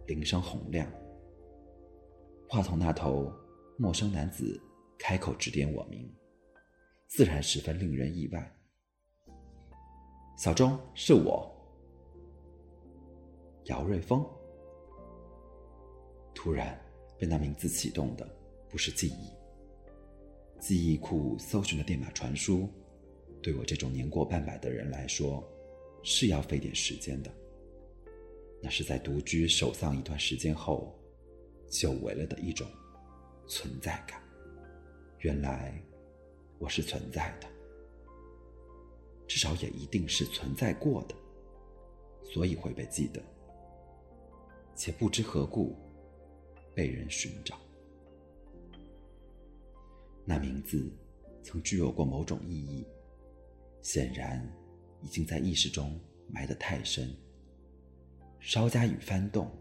[0.08, 0.89] 铃声洪亮。
[2.47, 3.34] 话筒那头，
[3.78, 4.62] 陌生男子
[4.97, 6.10] 开口指点我名，
[7.08, 8.56] 自然十分令人意外。
[10.38, 11.51] 小钟，是我，
[13.65, 14.23] 姚瑞峰。
[16.34, 16.80] 突然
[17.17, 18.25] 被那名字启动的，
[18.69, 19.32] 不是记忆，
[20.60, 22.69] 记忆库搜寻的电码传输，
[23.45, 25.47] 对我这种年过半百的人来说。
[26.08, 27.31] 是要费点时间的。
[28.62, 30.95] 那是在独居守丧一段时间后，
[31.67, 32.67] 久违了的一种
[33.47, 34.21] 存在感。
[35.21, 35.84] 原来
[36.60, 37.47] 我是存在的，
[39.27, 41.15] 至少也一定是存在过的，
[42.23, 43.19] 所以会被记得，
[44.75, 45.75] 且不知何故
[46.75, 47.60] 被人寻找。
[50.23, 50.88] 那名字
[51.41, 52.86] 曾具有过某种意义，
[53.86, 54.43] 显然。
[55.02, 57.15] 已经在意识中埋得太深，
[58.39, 59.56] 稍加一翻动，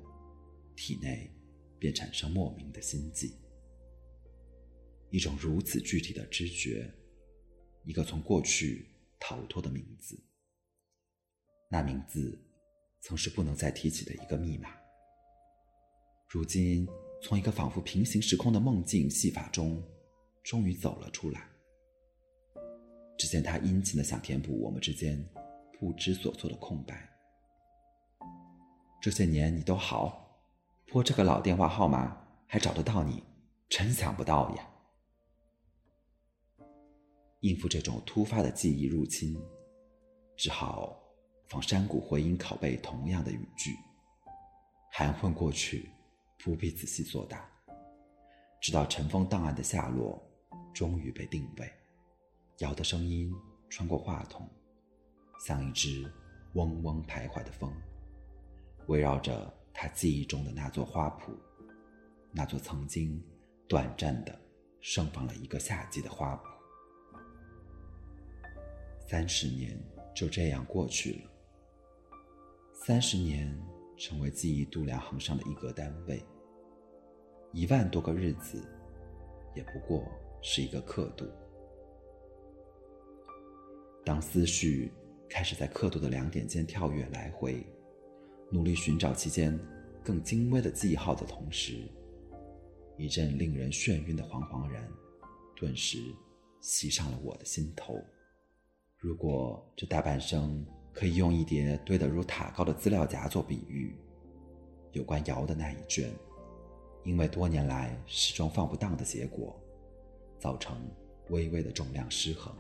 [0.74, 1.30] 体内
[1.78, 3.30] 便产生莫名的心悸。
[5.10, 6.90] 一种如此具体的知觉，
[7.84, 8.88] 一个从过去
[9.20, 10.18] 逃脱的名字。
[11.68, 12.42] 那名字
[13.02, 14.70] 曾是不能再提起的一个密码，
[16.30, 16.88] 如今
[17.22, 19.86] 从一个仿佛平行时空的梦境戏法中，
[20.42, 21.53] 终于走了出来。
[23.16, 25.22] 只见他殷勤的想填补我们之间
[25.78, 27.08] 不知所措的空白。
[29.00, 30.38] 这些年你都好，
[30.86, 33.22] 拨这个老电话号码还找得到你，
[33.68, 34.68] 真想不到呀！
[37.40, 39.36] 应付这种突发的记忆入侵，
[40.36, 40.98] 只好
[41.46, 43.76] 仿山谷回音拷贝同样的语句，
[44.90, 45.90] 含混过去，
[46.38, 47.46] 不必仔细作答，
[48.62, 50.18] 直到尘封档案的下落
[50.72, 51.70] 终于被定位。
[52.58, 53.34] 摇的声音
[53.68, 54.48] 穿过话筒，
[55.40, 56.08] 像一只
[56.52, 57.72] 嗡嗡徘徊的风，
[58.86, 61.34] 围绕着他记忆中的那座花圃，
[62.30, 63.20] 那座曾经
[63.66, 64.40] 短暂的
[64.80, 66.40] 盛放了一个夏季的花圃。
[69.08, 69.76] 三十年
[70.14, 71.30] 就这样过去了，
[72.72, 73.52] 三十年
[73.96, 76.24] 成为记忆度量衡上的一个单位，
[77.52, 78.64] 一万多个日子，
[79.56, 80.06] 也不过
[80.40, 81.28] 是一个刻度。
[84.04, 84.92] 当思绪
[85.30, 87.66] 开始在刻度的两点间跳跃来回，
[88.50, 89.58] 努力寻找其间
[90.02, 91.88] 更精微的记号的同时，
[92.98, 94.86] 一阵令人眩晕的惶惶然，
[95.56, 95.98] 顿时
[96.60, 97.98] 袭上了我的心头。
[98.98, 103.96] 如果这大半生可以用一叠堆得如塔高的资料夹做比喻，
[104.92, 106.12] 有关尧的那一卷，
[107.04, 109.58] 因为多年来始终放不当的结果，
[110.38, 110.76] 造成
[111.30, 112.54] 微微的重量失衡。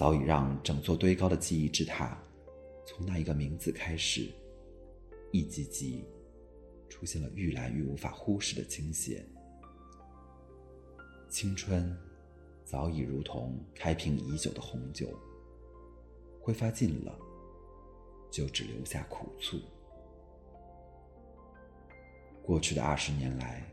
[0.00, 2.18] 早已让整座堆高的记忆之塔，
[2.86, 4.30] 从那一个名字开始，
[5.30, 6.06] 一级级
[6.88, 9.22] 出现了愈来愈无法忽视的倾斜。
[11.28, 11.94] 青春
[12.64, 15.06] 早已如同开瓶已久的红酒，
[16.40, 17.14] 挥发尽了，
[18.30, 19.58] 就只留下苦醋。
[22.42, 23.70] 过去的二十年来，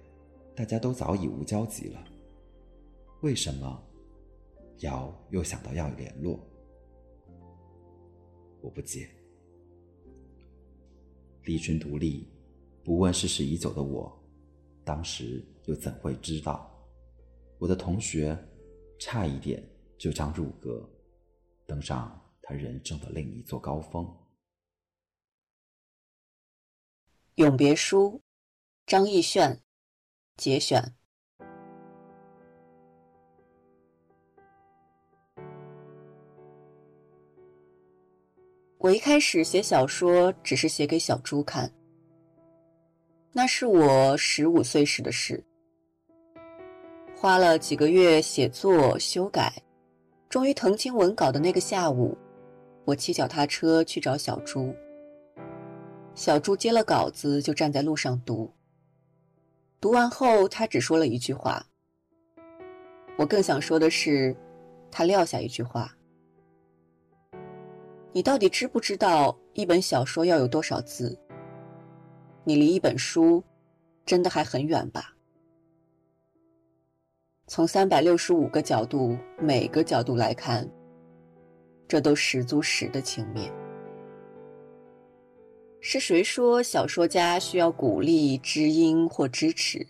[0.54, 2.04] 大家都早已无交集了，
[3.22, 3.82] 为什么？
[4.80, 6.40] 尧又想到要联络，
[8.62, 9.10] 我不解。
[11.44, 12.28] 离群独立、
[12.84, 14.22] 不问世事已久的我，
[14.84, 16.70] 当时又怎会知道，
[17.58, 18.38] 我的同学
[19.00, 19.64] 差一点
[19.98, 20.88] 就将入阁，
[21.66, 24.06] 登上他人生的另一座高峰？
[27.36, 28.22] 永别书，
[28.86, 29.64] 张艺炫
[30.36, 30.97] 节选。
[38.80, 41.72] 我一开始写小说只是写给小猪看，
[43.34, 45.44] 那是我十五岁时的事。
[47.16, 49.52] 花了几个月写作修改，
[50.30, 52.16] 终于腾清文稿的那个下午，
[52.86, 54.72] 我骑脚踏车去找小猪。
[56.14, 58.54] 小猪接了稿子就站在路上读。
[59.82, 61.66] 读完后，他只说了一句话。
[63.18, 64.36] 我更想说的是，
[64.92, 65.97] 他撂下一句话。
[68.18, 71.16] 你到底知不知道一本小说要有多少字？
[72.44, 73.44] 你离一本书
[74.08, 75.16] 真的还很远吧？
[77.46, 80.68] 从三百六十五个角度，每个角度来看，
[81.88, 83.52] 这都十足十的轻蔑。
[85.80, 89.86] 是谁说小说家需要鼓励、知音或支持？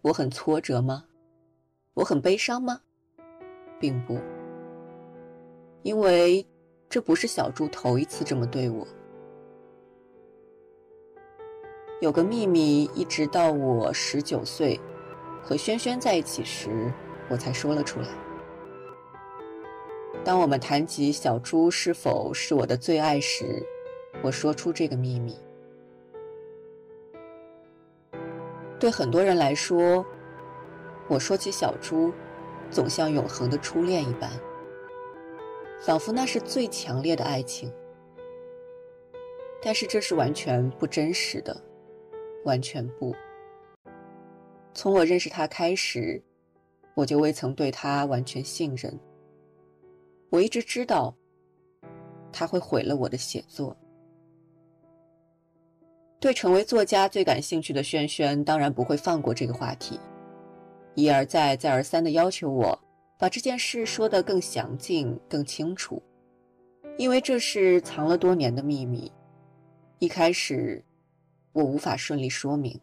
[0.00, 1.06] 我很挫折吗？
[1.94, 2.82] 我很悲伤吗？
[3.80, 4.16] 并不，
[5.82, 6.46] 因为。
[6.88, 8.86] 这不是小猪头一次这么对我。
[12.00, 14.78] 有个秘密，一直到我十九岁
[15.42, 16.92] 和轩轩在一起时，
[17.28, 18.08] 我才说了出来。
[20.22, 23.64] 当我们谈及小猪是否是我的最爱时，
[24.22, 25.36] 我说出这个秘密。
[28.78, 30.04] 对很多人来说，
[31.08, 32.12] 我说起小猪，
[32.70, 34.30] 总像永恒的初恋一般。
[35.80, 37.72] 仿佛那是最强烈的爱情，
[39.62, 41.54] 但是这是完全不真实的，
[42.44, 43.14] 完全不。
[44.72, 46.22] 从我认识他开始，
[46.94, 48.98] 我就未曾对他完全信任。
[50.30, 51.14] 我一直知道，
[52.32, 53.76] 他会毁了我的写作。
[56.18, 60.00] 对成为作家最感兴趣的轩轩，当然不会放过这个话题，
[60.94, 62.76] 一而再、再而三的要求我。
[63.18, 66.02] 把这件事说得更详尽、更清楚，
[66.98, 69.10] 因为这是藏了多年的秘密。
[70.00, 70.84] 一开始，
[71.52, 72.78] 我无法顺利说明。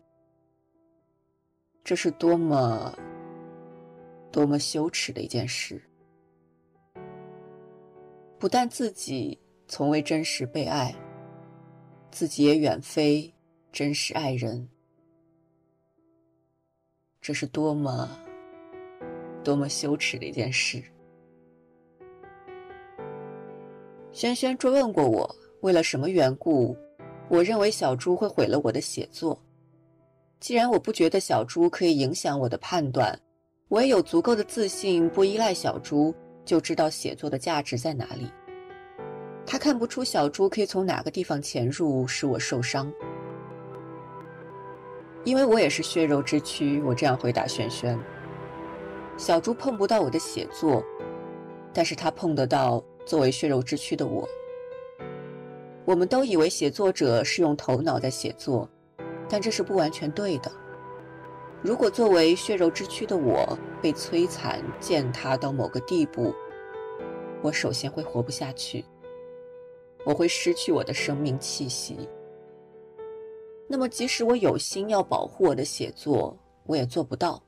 [1.84, 2.98] 这是多么、
[4.32, 5.82] 多么羞耻的一件事！
[8.40, 10.96] 不但自己从未真实被爱，
[12.10, 13.32] 自己也远非
[13.72, 14.68] 真实爱人。
[17.20, 18.10] 这是多么……
[19.44, 20.82] 多么羞耻的一件事！
[24.12, 26.76] 轩轩追问过我，为了什么缘故，
[27.30, 29.42] 我认为小猪会毁了我的写作。
[30.39, 33.18] 既然我不觉得小猪可以影响我的判断，
[33.70, 36.14] 我也有足够的自信，不依赖小猪
[36.44, 38.30] 就知道写作的价值在哪里。
[39.46, 42.92] 他看不出小猪可以从哪个地方潜入使我受伤，
[45.24, 46.82] 因为我也是血肉之躯。
[46.82, 47.98] 我这样回答轩轩。
[49.18, 50.84] 小猪碰不到我的写作，
[51.74, 54.28] 但是他碰得到作为血肉之躯的我。
[55.86, 58.70] 我们都以为写作者是用头脑在写作，
[59.30, 60.51] 但这是不完全对的。
[61.62, 66.34] 如果作为血肉之躯的我被摧残、践踏到某个地步，
[67.43, 68.84] 我首先会活不下去，
[70.03, 72.09] 我会失去我的生命气息。
[73.68, 76.36] 那么，即使我有心要保护我的写作，
[76.66, 77.41] 我也做不到。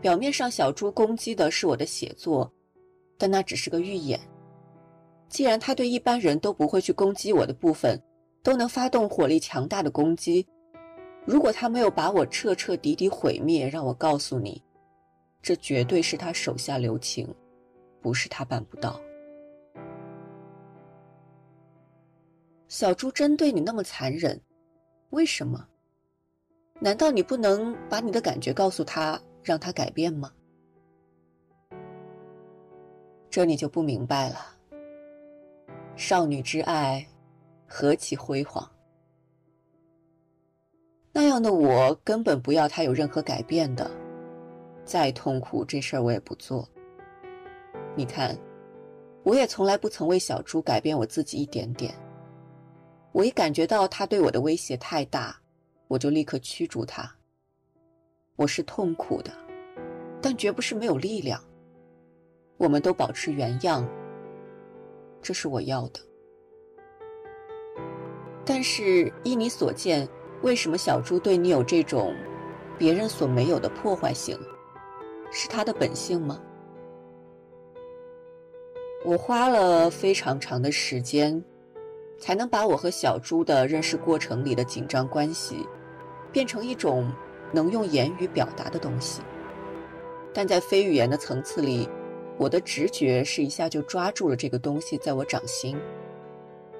[0.00, 2.50] 表面上，小猪攻击的是我的写作，
[3.16, 4.18] 但那只是个预演。
[5.28, 8.00] 既然他对一般人都不会去攻击我的部分，
[8.42, 10.46] 都能发动火力强大的攻击，
[11.26, 14.62] 如果他没有把我彻彻底底毁灭，让我告诉你，
[15.42, 17.28] 这绝对是他手下留情，
[18.00, 19.00] 不是他办不到。
[22.68, 24.40] 小猪针对你那么残忍，
[25.10, 25.66] 为什么？
[26.80, 30.32] 难道你不能把你的感觉告诉他，让他改变吗？
[33.30, 34.36] 这你就不明白了。
[35.96, 37.06] 少女之爱，
[37.66, 38.70] 何其辉煌！
[41.12, 43.90] 那样的我根本不要他有任何改变的，
[44.84, 46.68] 再痛苦这事儿我也不做。
[47.96, 48.38] 你看，
[49.24, 51.92] 我也从来不曾为小猪改变我自己一点点。
[53.10, 55.36] 我一感觉到他对我的威胁太大，
[55.88, 57.17] 我就立刻驱逐他。
[58.38, 59.32] 我是痛苦的，
[60.22, 61.42] 但绝不是没有力量。
[62.56, 63.84] 我们都保持原样。
[65.20, 65.98] 这是我要的，
[68.44, 70.08] 但是依你所见，
[70.42, 72.14] 为什么小猪对你有这种
[72.78, 74.38] 别人所没有的破坏性？
[75.32, 76.40] 是他的本性吗？
[79.04, 81.44] 我花了非常长的时间，
[82.20, 85.66] 才能把我和小猪的认识过程里的紧张关系，
[86.30, 87.12] 变成一种
[87.52, 89.22] 能用言语表达的东西，
[90.32, 91.88] 但在非语言的层次里。
[92.36, 95.76] 我的直觉是一下就抓住了这个东西，在我掌心。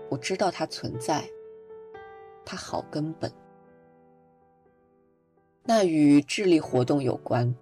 [0.08, 1.28] 我知道它存在，
[2.44, 3.28] 它好根本。
[5.64, 7.52] 那与智力活动有关。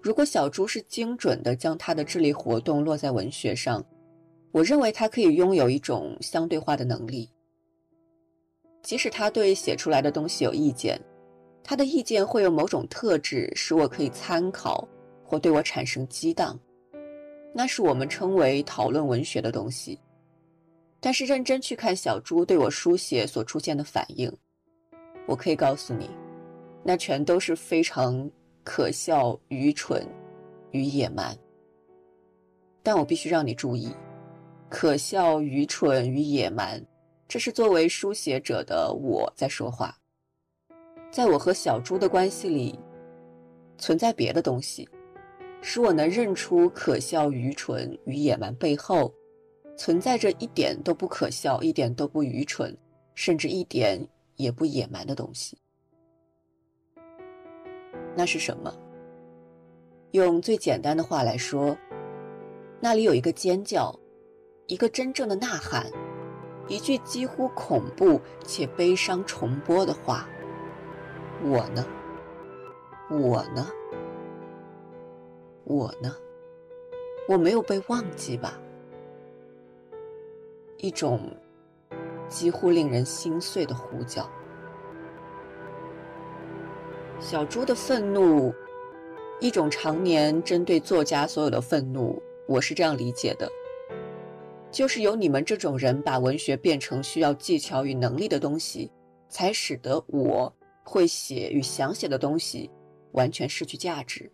[0.00, 3.84] 如果小猪是精准的将他的智力活动落在文学上，
[4.52, 7.28] 我认为他可以拥有一种相对化的能力。
[8.82, 10.96] 即使他对写出来的东西有意见，
[11.68, 14.86] 他的意见会有某种特质，使我可以参考
[15.24, 16.56] 或对我产生激荡。
[17.52, 19.98] 那是我们称为讨论文学的东西，
[21.00, 24.32] 但是认真去看小猪对我书写所出现的反应，
[25.26, 26.08] 我可以告诉你，
[26.84, 28.30] 那全都是非常
[28.62, 30.06] 可笑、愚蠢
[30.70, 31.36] 与野蛮。
[32.80, 33.90] 但我必须让你注意，
[34.68, 36.80] 可笑、愚蠢与野蛮，
[37.26, 39.92] 这是作为书写者的我在说话。
[41.16, 42.78] 在我和小猪的关系里，
[43.78, 44.86] 存在别的东西。
[45.62, 49.10] 使我能认出可笑、愚蠢与野蛮背后，
[49.78, 52.76] 存在着一点都不可笑、一点都不愚蠢，
[53.14, 53.98] 甚至一点
[54.34, 55.56] 也不野蛮的东西。
[58.14, 58.70] 那是什么？
[60.10, 61.74] 用最简单的话来说，
[62.78, 63.98] 那里有一个尖叫，
[64.66, 65.90] 一个真正的呐喊，
[66.68, 70.28] 一句几乎恐怖且悲伤重播的话。
[71.44, 71.86] 我呢？
[73.10, 73.66] 我呢？
[75.64, 76.14] 我呢？
[77.28, 78.58] 我没有被忘记吧？
[80.78, 81.20] 一种
[82.28, 84.28] 几乎令人心碎的呼叫。
[87.18, 88.54] 小猪的愤怒，
[89.40, 92.20] 一种常年针对作家所有的愤怒。
[92.46, 93.50] 我是这样理解的：
[94.70, 98.90] 就是由你们这种人把文学变成需要技巧与能力的东西，
[99.28, 100.52] 才使得我
[100.86, 102.70] 会写与想写的东西
[103.12, 104.30] 完全失去价值。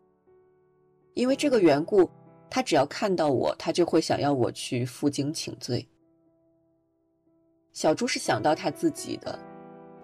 [1.15, 2.09] 因为这个缘故，
[2.49, 5.87] 他只要看到我，他就会想要我去负荆请罪。
[7.73, 9.39] 小猪是想到他自己的，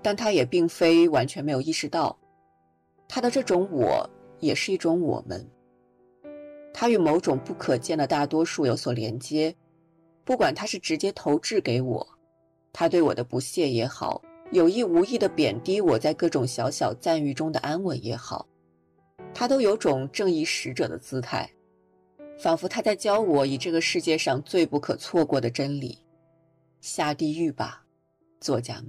[0.02, 2.18] 但他也并非完全没有意识到，
[3.06, 4.08] 他的这种我
[4.40, 5.46] 也是一种我们。
[6.72, 9.54] 他与某种不可见的大多数有所连接，
[10.24, 12.06] 不管他是直接投掷给我，
[12.72, 18.48] 他对我的不屑也好，有意无意的贬低我在各种小小赞誉中的安稳也好。
[19.34, 21.48] 他都有种正义使者的姿态，
[22.38, 25.98] 仿佛他在教我以这个世界上最不可错过的真理：
[26.80, 27.84] 下地狱吧，
[28.40, 28.88] 作家们。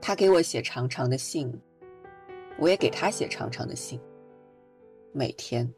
[0.00, 1.52] 他给我写长长的信，
[2.56, 4.00] 我也给他写长长的信。
[5.12, 5.68] 每天，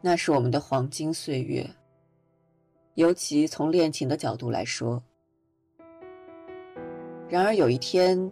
[0.00, 1.68] 那是我们的黄金岁月。
[2.94, 5.02] 尤其从恋情的角度来说。
[7.28, 8.30] 然而有一天。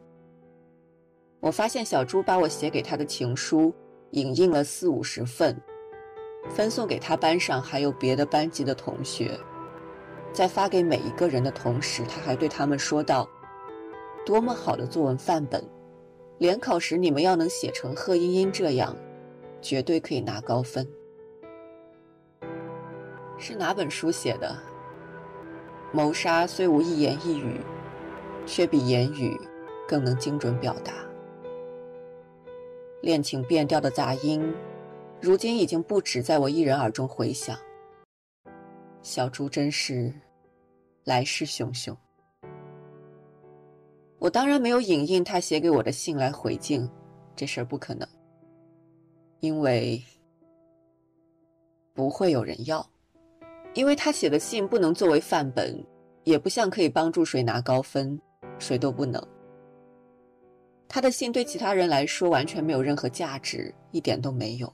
[1.40, 3.72] 我发现小猪把我写给他的情书
[4.10, 5.56] 影印了四五十份，
[6.50, 9.38] 分送给他班上还有别的班级的同学。
[10.32, 13.28] 在发给每一个人的同时，他还对他们说道
[14.26, 15.64] ：“多么好的作文范本！
[16.38, 18.96] 联考时你们要能写成贺茵茵这样，
[19.62, 20.84] 绝对可以拿高分。”
[23.38, 24.56] 是哪本书写的？
[25.92, 27.60] 谋杀虽无一言一语，
[28.44, 29.38] 却比言语
[29.86, 30.92] 更能精准表达。
[33.00, 34.52] 恋情变调的杂音，
[35.20, 37.56] 如今已经不止在我一人耳中回响。
[39.02, 40.12] 小猪真是
[41.04, 41.96] 来势汹汹。
[44.18, 46.90] 我当然没有影印他写给我的信来回敬，
[47.36, 48.06] 这事儿不可能，
[49.38, 50.02] 因为
[51.94, 52.84] 不会有人要。
[53.74, 55.84] 因为他写的信不能作为范本，
[56.24, 58.20] 也不像可以帮助谁拿高分，
[58.58, 59.22] 谁都不能。
[60.88, 64.72] 他的信对其他人来说完全没有任何价值，一点都没有。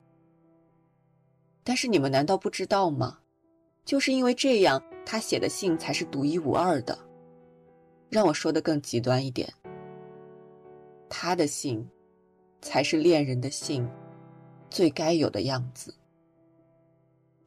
[1.64, 3.18] 但是你们难道不知道吗？
[3.84, 6.98] 就是因为这样，他写的信才是独一无二的。
[8.08, 9.52] 让我说的更极端一点，
[11.08, 11.84] 他的信，
[12.62, 13.86] 才是恋人的信，
[14.70, 15.92] 最该有的样子。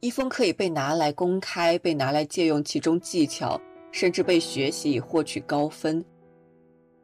[0.00, 6.04] 一封可以被拿来公开、被拿来借用其中技巧，甚至被学习以获取高分，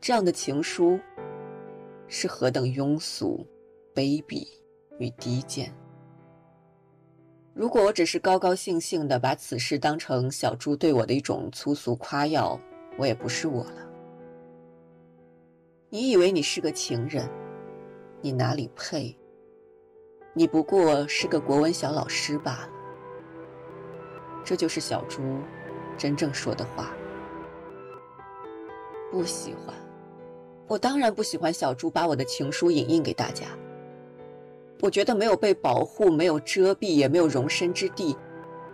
[0.00, 0.98] 这样的情书，
[2.06, 3.44] 是何等庸俗、
[3.92, 4.46] 卑鄙
[5.00, 5.74] 与低贱！
[7.52, 12.60] 如果我只是高高兴兴的把此事当成小猪对我的一种粗俗夸耀，
[12.96, 13.90] 我也不是我了。
[15.88, 17.28] 你以为你是个情人，
[18.20, 19.16] 你哪里配？
[20.32, 22.73] 你不过是个国文小老师罢了。
[24.44, 25.22] 这就是小猪
[25.96, 26.92] 真正说的话。
[29.10, 29.74] 不喜欢，
[30.66, 33.46] 我当然不喜欢小猪把我的情书影印给大家。
[34.80, 38.14] 我觉得没有被保护，没有遮蔽，也没有容身之地，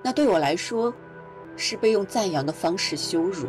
[0.02, 0.92] 那对我来说，
[1.56, 3.46] 是被用赞扬的方式羞辱。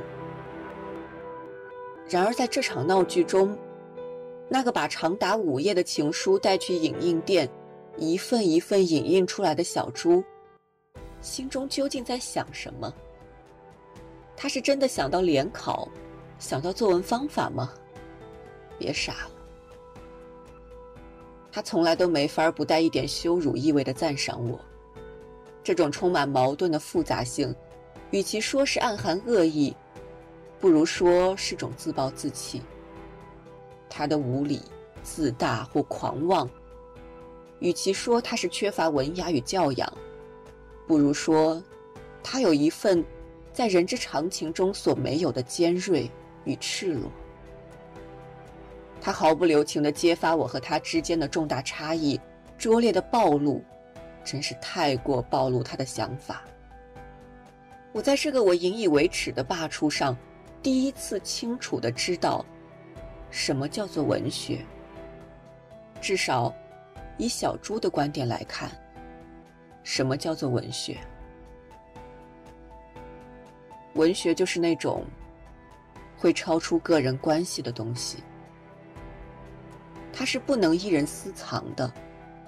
[2.08, 3.58] 然而在这场闹剧中，
[4.50, 7.50] 那个把长达五页的情书带去影印店，
[7.96, 10.22] 一份一份影印出来的小猪。
[11.22, 12.92] 心中究竟在想什么？
[14.36, 15.88] 他是真的想到联考，
[16.40, 17.72] 想到作文方法吗？
[18.80, 19.32] 别傻了。
[21.52, 24.60] 他从来都没法不带一点羞辱意味的赞赏我。
[25.64, 27.54] 这种充满矛盾的复杂性，
[28.10, 29.76] 与其说是暗含恶意，
[30.60, 32.64] 不如说是种自暴自弃。
[33.88, 34.62] 他的无理、
[35.04, 36.50] 自大或狂妄，
[37.60, 39.94] 与其说他是缺乏文雅与教养。
[40.92, 41.64] 不如说，
[42.22, 43.02] 他有一份
[43.54, 46.12] 在人之常情中所没有的尖锐
[46.44, 47.10] 与赤裸。
[49.00, 52.20] 他毫不留情地揭发我和他之间的重大差异，
[52.58, 53.64] 拙劣的暴露，
[54.26, 56.44] 真是太过暴露他的想法。
[57.94, 60.14] 我在这个我引以为耻的罢黜上，
[60.62, 62.46] 第一次清楚地知道，
[63.30, 64.60] 什么叫做文学。
[66.02, 66.54] 至少，
[67.18, 68.70] 以小猪的观点来看。
[69.84, 70.98] 什么叫做文学？
[73.96, 75.06] 文学就是那种
[76.18, 78.20] 会超出个人关系的东西，
[80.14, 81.92] 它是不能一人私藏的，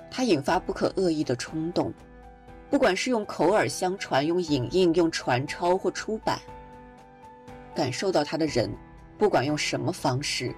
[0.10, 1.94] 它引发不可恶意的冲动，
[2.70, 6.40] 不管是用口耳相传、用影印、用传抄或出版，
[7.76, 8.74] 感受到它的人，
[9.18, 10.56] 不管用什么方式，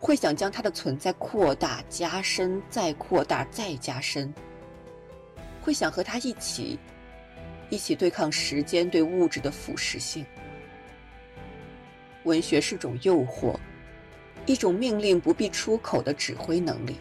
[0.00, 4.32] 会想将它的存在扩大、加深、再扩大、再加深。
[5.62, 6.78] 会想和他一起，
[7.70, 10.26] 一起对抗时间对物质的腐蚀性。
[12.24, 13.56] 文学是种诱惑，
[14.44, 16.96] 一种命令不必出口的指挥能力。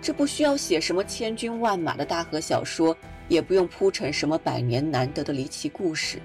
[0.00, 2.96] 这不需要写什么千军万马的大河小说，
[3.28, 6.18] 也不用铺陈什么百年难得的离奇故事。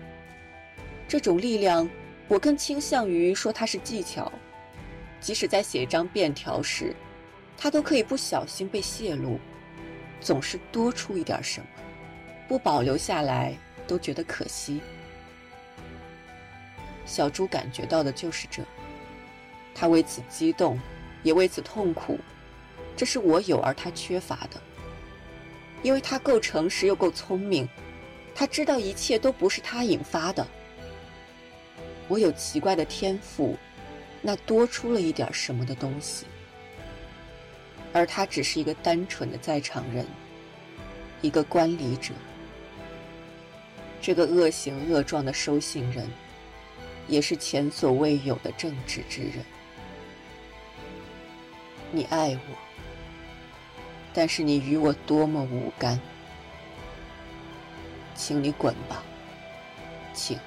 [1.08, 1.90] 这种力量，
[2.28, 4.32] 我更倾向于说它是技巧。
[5.20, 6.96] 即使在写一张便条时，
[7.58, 9.40] 它都可以不小心被泄露。
[10.24, 11.68] 总是多出一点什么，
[12.48, 13.56] 不保留下来
[13.86, 14.82] 都觉得可惜。
[17.06, 18.64] 小猪感觉到的就是这，
[19.76, 20.80] 他为此激动，
[21.22, 22.18] 也为此痛苦。
[22.96, 24.62] 这是我有而他缺乏的，
[25.82, 27.68] 因为他够诚实又够聪明，
[28.34, 30.48] 他知道一切都不是他引发的。
[32.08, 33.58] 我有奇怪的天赋，
[34.22, 36.26] 那多出了一点什么的东西。
[37.94, 40.06] 而他只是一个单纯的在场人，
[41.22, 42.12] 一个观礼者。
[44.02, 46.06] 这个恶行恶状的收信人，
[47.08, 49.46] 也是前所未有的正直之人。
[51.92, 52.58] 你爱我，
[54.14, 55.98] 但是你与我多么无干，
[58.16, 59.04] 请你滚吧，
[60.14, 60.38] 请。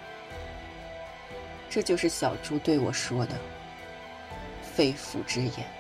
[1.71, 3.35] 这就是小猪对我说的
[4.63, 5.76] 肺腑之言。